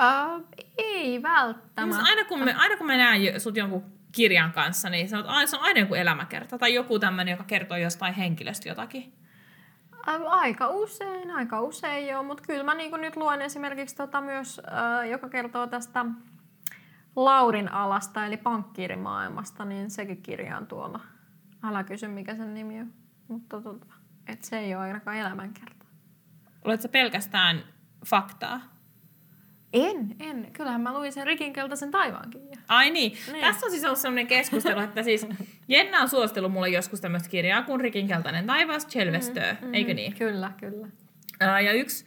[0.02, 2.04] Uh, ei välttämättä.
[2.04, 5.58] Aina kun, me, aina kun mä näen sut jonkun kirjan kanssa, niin sanot, että se
[5.58, 9.14] on aina joku elämäkerta tai joku tämmöinen, joka kertoo jostain henkilöstä jotakin.
[10.26, 15.10] Aika usein, aika usein joo, mutta kyllä mä niin nyt luen esimerkiksi tota myös, äh,
[15.10, 16.06] joka kertoo tästä
[17.16, 21.00] Laurin alasta, eli pankkiirimaailmasta, niin sekin kirja on tuolla.
[21.64, 22.94] Älä kysy, mikä sen nimi on,
[23.28, 23.94] mutta tota,
[24.28, 25.86] et se ei ole ainakaan elämänkerta.
[26.66, 27.64] Oletko pelkästään
[28.06, 28.73] faktaa?
[29.74, 30.48] En, en.
[30.54, 32.42] Kyllähän mä luin sen Rikin keltaisen taivaankin.
[32.68, 33.18] Ai niin.
[33.32, 33.42] niin.
[33.42, 35.28] Tässä on siis ollut sellainen keskustelu, että siis
[35.68, 39.56] Jenna on suostellut mulle joskus tämmöistä kirjaa kuin Rikin keltainen taivas, Chelvestö, mm-hmm.
[39.56, 39.74] mm-hmm.
[39.74, 40.16] eikö niin?
[40.16, 40.88] Kyllä, kyllä.
[41.40, 42.06] Ja yksi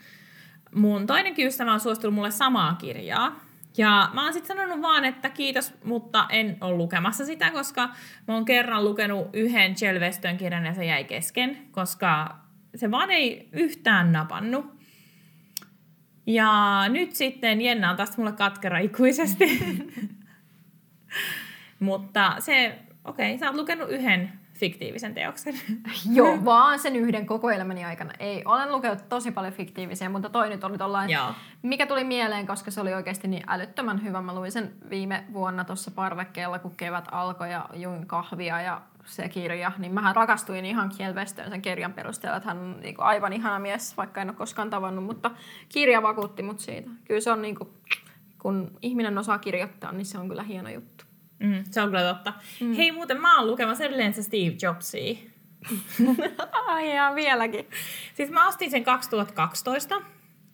[0.75, 3.41] mun toinenkin ystävä on suostellut mulle samaa kirjaa.
[3.79, 7.89] Ja mä oon sitten sanonut vaan, että kiitos, mutta en ole lukemassa sitä, koska
[8.29, 12.37] mä oon kerran lukenut yhden Chelvestön kirjan ja se jäi kesken, koska
[12.75, 14.76] se vaan ei yhtään napannut.
[16.27, 19.45] Ja nyt sitten Jenna on taas mulle katkera ikuisesti.
[21.81, 25.55] Mutta se, okei, okay, sä oot lukenut yhden fiktiivisen teoksen.
[26.13, 28.13] Joo, vaan sen yhden koko elämäni aikana.
[28.19, 31.35] Ei, olen lukenut tosi paljon fiktiivisiä, mutta toi nyt oli tollain, Joo.
[31.63, 34.23] mikä tuli mieleen, koska se oli oikeasti niin älyttömän hyvä.
[34.23, 39.29] Mä luin sen viime vuonna tuossa parvekkeella, kun kevät alkoi ja juin kahvia ja se
[39.29, 41.15] kirja, niin mähän rakastuin ihan Kiel
[41.49, 44.71] sen kirjan perusteella, että hän on niin kuin aivan ihana mies, vaikka en ole koskaan
[44.71, 45.31] tavannut, mutta
[45.69, 46.91] kirja vakuutti mut siitä.
[47.05, 47.69] Kyllä se on niin kuin,
[48.39, 51.05] kun ihminen osaa kirjoittaa, niin se on kyllä hieno juttu.
[51.39, 52.33] Mm, se on kyllä totta.
[52.61, 52.73] Mm.
[52.73, 55.17] Hei muuten, mä oon lukemassa edelleen se Steve Jobsia.
[56.67, 57.67] Ai jaa, vieläkin.
[58.15, 60.03] Siis mä ostin sen 2012.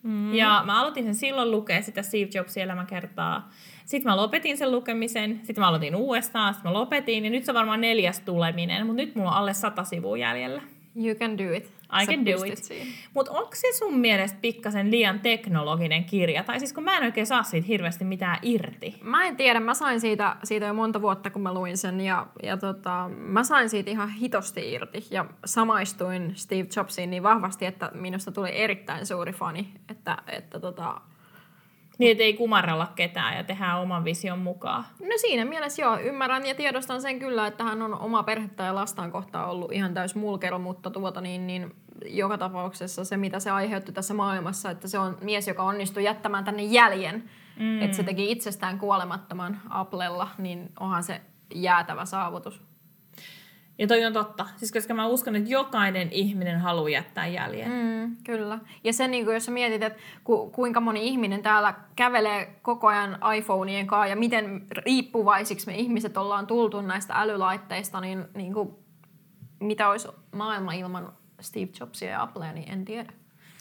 [0.02, 0.34] Mm.
[0.34, 3.50] Ja mä aloitin sen silloin lukea sitä Steve Jobsin elämäkertaa.
[3.92, 7.50] Sitten mä lopetin sen lukemisen, sitten mä aloitin uudestaan, sitten mä lopetin, ja nyt se
[7.50, 10.62] on varmaan neljäs tuleminen, mutta nyt mulla on alle sata sivua jäljellä.
[10.96, 11.64] You can do it.
[12.02, 12.88] I can do it.
[13.14, 16.44] Mutta onko se sun mielestä pikkasen liian teknologinen kirja?
[16.44, 18.94] Tai siis kun mä en oikein saa siitä hirveästi mitään irti.
[19.02, 22.00] Mä en tiedä, mä sain siitä, siitä jo monta vuotta, kun mä luin sen.
[22.00, 25.06] Ja, ja tota, mä sain siitä ihan hitosti irti.
[25.10, 29.68] Ja samaistuin Steve Jobsiin niin vahvasti, että minusta tuli erittäin suuri fani.
[29.88, 31.00] Että, että tota,
[32.04, 34.84] niin, ei kumarrella ketään ja tehdään oman vision mukaan.
[35.00, 38.74] No siinä mielessä joo, ymmärrän ja tiedostan sen kyllä, että hän on oma perhettä ja
[38.74, 41.74] lastaan kohtaan ollut ihan täys mulkero, mutta tuota niin, niin
[42.06, 46.44] joka tapauksessa se, mitä se aiheutti tässä maailmassa, että se on mies, joka onnistui jättämään
[46.44, 47.82] tänne jäljen, mm.
[47.82, 51.20] että se teki itsestään kuolemattoman Applella, niin onhan se
[51.54, 52.71] jäätävä saavutus.
[53.78, 54.46] Ja toi on totta.
[54.56, 57.70] Siis koska mä uskon, että jokainen ihminen haluaa jättää jäljen.
[57.70, 58.58] Mm, kyllä.
[58.84, 62.86] Ja se, niin kuin, jos sä mietit, että ku, kuinka moni ihminen täällä kävelee koko
[62.86, 68.70] ajan iPhoneien kanssa ja miten riippuvaisiksi me ihmiset ollaan tultu näistä älylaitteista, niin, niin kuin,
[69.60, 73.12] mitä olisi maailma ilman Steve Jobsia ja Applea, niin en tiedä.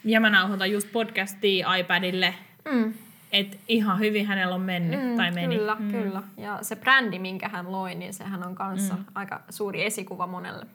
[0.03, 2.33] Ja mä nauhoitan just podcastia iPadille.
[2.71, 2.93] Mm.
[3.31, 5.55] Että ihan hyvin hänellä on mennyt mm, tai meni.
[5.55, 5.91] Kyllä, mm.
[5.91, 6.23] kyllä.
[6.37, 9.05] Ja se brändi, minkä hän loi, niin sehän on kanssa mm.
[9.15, 10.65] aika suuri esikuva monelle.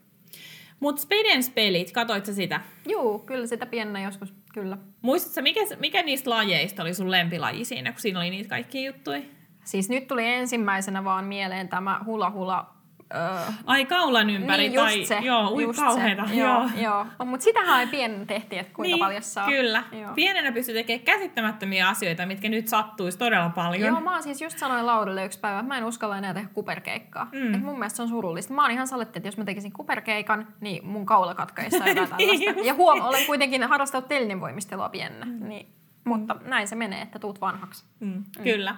[0.80, 2.60] Mutta Spedens pelit, katoit sitä?
[2.86, 4.78] Joo, kyllä sitä piennä joskus, kyllä.
[5.02, 9.20] Muistatko, mikä, mikä niistä lajeista oli sun lempilaji siinä, kun siinä oli niitä kaikkia juttuja?
[9.64, 12.75] Siis nyt tuli ensimmäisenä vaan mieleen tämä hula hula
[13.14, 15.04] Öö, Ai kaulan ympäri niin, just tai...
[15.04, 16.26] se, Joo, ui just kauheeta.
[16.26, 16.34] Se.
[16.34, 16.60] Joo.
[16.60, 17.06] Joo, joo.
[17.18, 19.46] No, mutta sitähän ei pienen tehtiin, että kuinka niin, paljon saa.
[19.46, 19.82] Kyllä.
[19.92, 20.14] Joo.
[20.14, 23.88] Pienenä pystyy tekemään käsittämättömiä asioita, mitkä nyt sattuisi todella paljon.
[23.88, 26.48] Joo, mä oon siis just sanoin Laudelle yksi päivä, että mä en uskalla enää tehdä
[26.54, 27.28] kuperkeikkaa.
[27.32, 27.54] Mm.
[27.54, 28.54] Et mun mielestä se on surullista.
[28.54, 32.16] Mä oon ihan saletti, että jos mä tekisin kuperkeikan, niin mun kaula katkaisi tai jotain
[32.16, 32.66] Niin tällaista.
[32.66, 35.26] ja huom, olen kuitenkin harrastanut telinen voimistelua pienenä.
[35.26, 35.48] Mm.
[35.48, 35.66] Niin,
[36.04, 37.84] mutta näin se menee, että tuut vanhaksi.
[38.00, 38.24] Mm, mm.
[38.42, 38.76] Kyllä.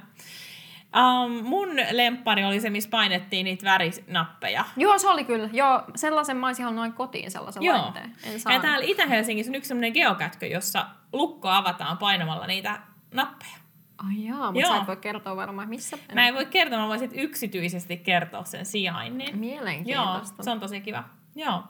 [0.96, 4.64] Um, mun lemppari oli se, missä painettiin niitä värinappeja.
[4.76, 5.48] Joo, se oli kyllä.
[5.52, 7.78] Joo, sellaisen mä olisin halunnut noin kotiin sellaisen Joo.
[7.78, 8.12] laitteen.
[8.24, 12.80] En Ja täällä Itä-Helsingissä on yksi sellainen geokätkö, jossa lukko avataan painamalla niitä
[13.14, 13.56] nappeja.
[13.98, 14.72] Ai jaa, mutta Joo.
[14.74, 15.98] sä et voi kertoa varmaan missä.
[16.14, 19.28] Mä en voi kertoa, mä voisin yksityisesti kertoa sen sijainnin.
[19.28, 20.42] Joo, Mielenkiintoista.
[20.42, 21.04] se on tosi kiva.
[21.34, 21.62] Joo.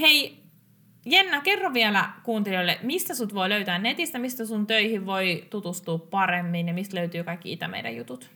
[0.00, 0.41] Hei,
[1.04, 6.68] Jenna, kerro vielä kuuntelijoille, mistä sut voi löytää netistä, mistä sun töihin voi tutustua paremmin
[6.68, 8.30] ja mistä löytyy kaikki Itä meidän jutut.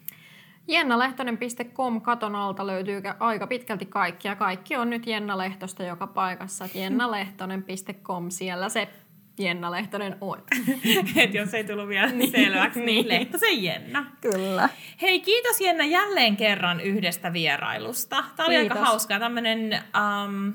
[0.68, 6.68] Jennalehtonen.com katon alta löytyy aika pitkälti kaikki ja kaikki on nyt Jenna Lehtosta joka paikassa.
[6.74, 8.88] Jennalehtonen.com, siellä se
[9.38, 10.42] Jenna Lehtonen on.
[11.16, 14.06] Et jos ei tullut vielä selväksi, niin Lehtosen Jenna.
[14.20, 14.68] Kyllä.
[15.02, 18.24] Hei, kiitos Jenna jälleen kerran yhdestä vierailusta.
[18.36, 18.88] Tämä oli aika Kiitos.
[18.88, 19.82] hauskaa, tämmönen,
[20.24, 20.52] um,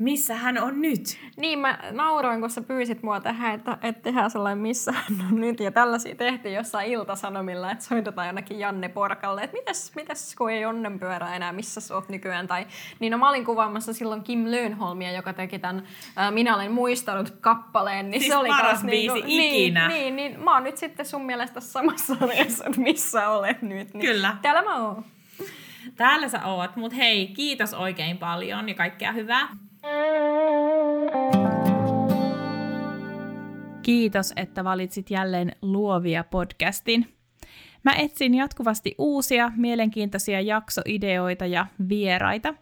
[0.00, 1.18] missä hän on nyt.
[1.36, 5.40] Niin, mä nauroin, kun sä pyysit mua tähän, että, että tehdään sellainen missä hän on
[5.40, 5.60] nyt.
[5.60, 10.64] Ja tällaisia tehtiin jossain iltasanomilla, että soitetaan jonnekin Janne Porkalle, että mitäs, mitäs kun ei
[10.64, 12.46] onnenpyörää enää, missä sä oot nykyään.
[12.46, 12.66] Tai,
[13.00, 15.82] niin no, mä olin kuvaamassa silloin Kim Löönholmia, joka teki tämän
[16.16, 18.10] ää, Minä olen muistanut kappaleen.
[18.10, 19.88] Niin Siis se oli paras biisi niinku, ikinä.
[19.88, 23.94] Niin, niin, niin, mä oon nyt sitten sun mielestä samassa sarjassa, että missä olet nyt.
[23.94, 24.36] Niin Kyllä.
[24.42, 25.04] Täällä mä oon.
[25.96, 29.48] Täällä sä oot, mutta hei, kiitos oikein paljon ja kaikkea hyvää.
[33.82, 37.20] Kiitos, että valitsit jälleen Luovia podcastin.
[37.84, 42.54] Mä etsin jatkuvasti uusia, mielenkiintoisia jaksoideoita ja vieraita.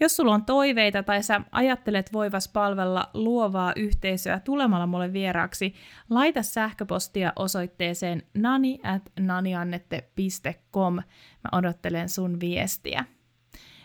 [0.00, 5.74] Jos sulla on toiveita tai sä ajattelet voivas palvella luovaa yhteisöä tulemalla mulle vieraaksi,
[6.10, 10.94] laita sähköpostia osoitteeseen nani at naniannette.com.
[10.94, 13.04] Mä odottelen sun viestiä.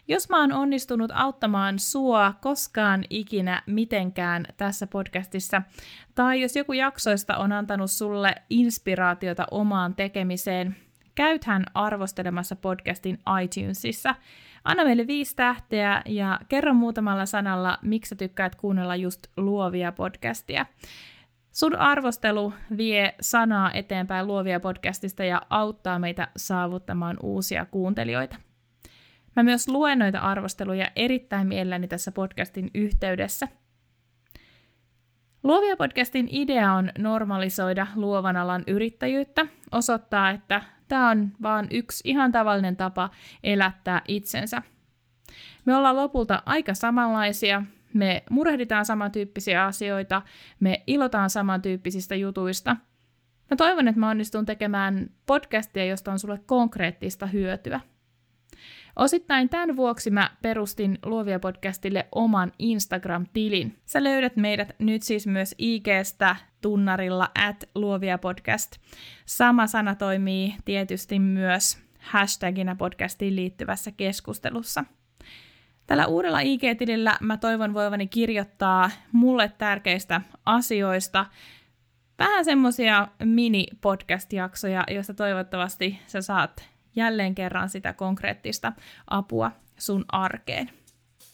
[0.08, 5.62] Jos mä oon onnistunut auttamaan sua koskaan ikinä mitenkään tässä podcastissa,
[6.16, 10.76] tai jos joku jaksoista on antanut sulle inspiraatiota omaan tekemiseen,
[11.16, 14.16] käythän arvostelemassa podcastin iTunesissa.
[14.64, 20.66] Anna meille viisi tähteä ja kerro muutamalla sanalla, miksi sä tykkäät kuunnella just luovia podcastia.
[21.52, 28.51] Sun arvostelu vie sanaa eteenpäin luovia podcastista ja auttaa meitä saavuttamaan uusia kuuntelijoita.
[29.36, 33.48] Mä myös luen noita arvosteluja erittäin mielelläni tässä podcastin yhteydessä.
[35.44, 42.32] Luovia podcastin idea on normalisoida luovan alan yrittäjyyttä, osoittaa, että tämä on vaan yksi ihan
[42.32, 43.10] tavallinen tapa
[43.44, 44.62] elättää itsensä.
[45.66, 47.64] Me ollaan lopulta aika samanlaisia,
[47.94, 50.22] me murehditaan samantyyppisiä asioita,
[50.60, 52.76] me ilotaan samantyyppisistä jutuista.
[53.52, 57.80] Mä toivon, että mä onnistun tekemään podcastia, josta on sulle konkreettista hyötyä.
[58.96, 63.78] Osittain tämän vuoksi mä perustin Luovia podcastille oman Instagram-tilin.
[63.86, 68.72] Sä löydät meidät nyt siis myös IGstä tunnarilla at Luovia podcast.
[69.26, 74.86] Sama sana toimii tietysti myös hashtagina podcastiin liittyvässä keskustelussa.
[75.88, 81.26] Tällä uudella IG-tilillä mä toivon voivani kirjoittaa mulle tärkeistä asioista,
[82.20, 88.74] vähän semmosia mini-podcast-jaksoja, joista toivottavasti sä saat jälleen kerran sitä konkreettista
[89.08, 90.70] apua sun arkeen.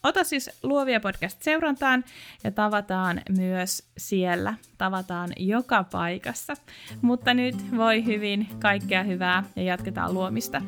[0.03, 2.03] Ota siis Luovia podcast seurantaan
[2.43, 4.53] ja tavataan myös siellä.
[4.77, 6.53] Tavataan joka paikassa.
[7.01, 10.61] Mutta nyt voi hyvin, kaikkea hyvää ja jatketaan luomista.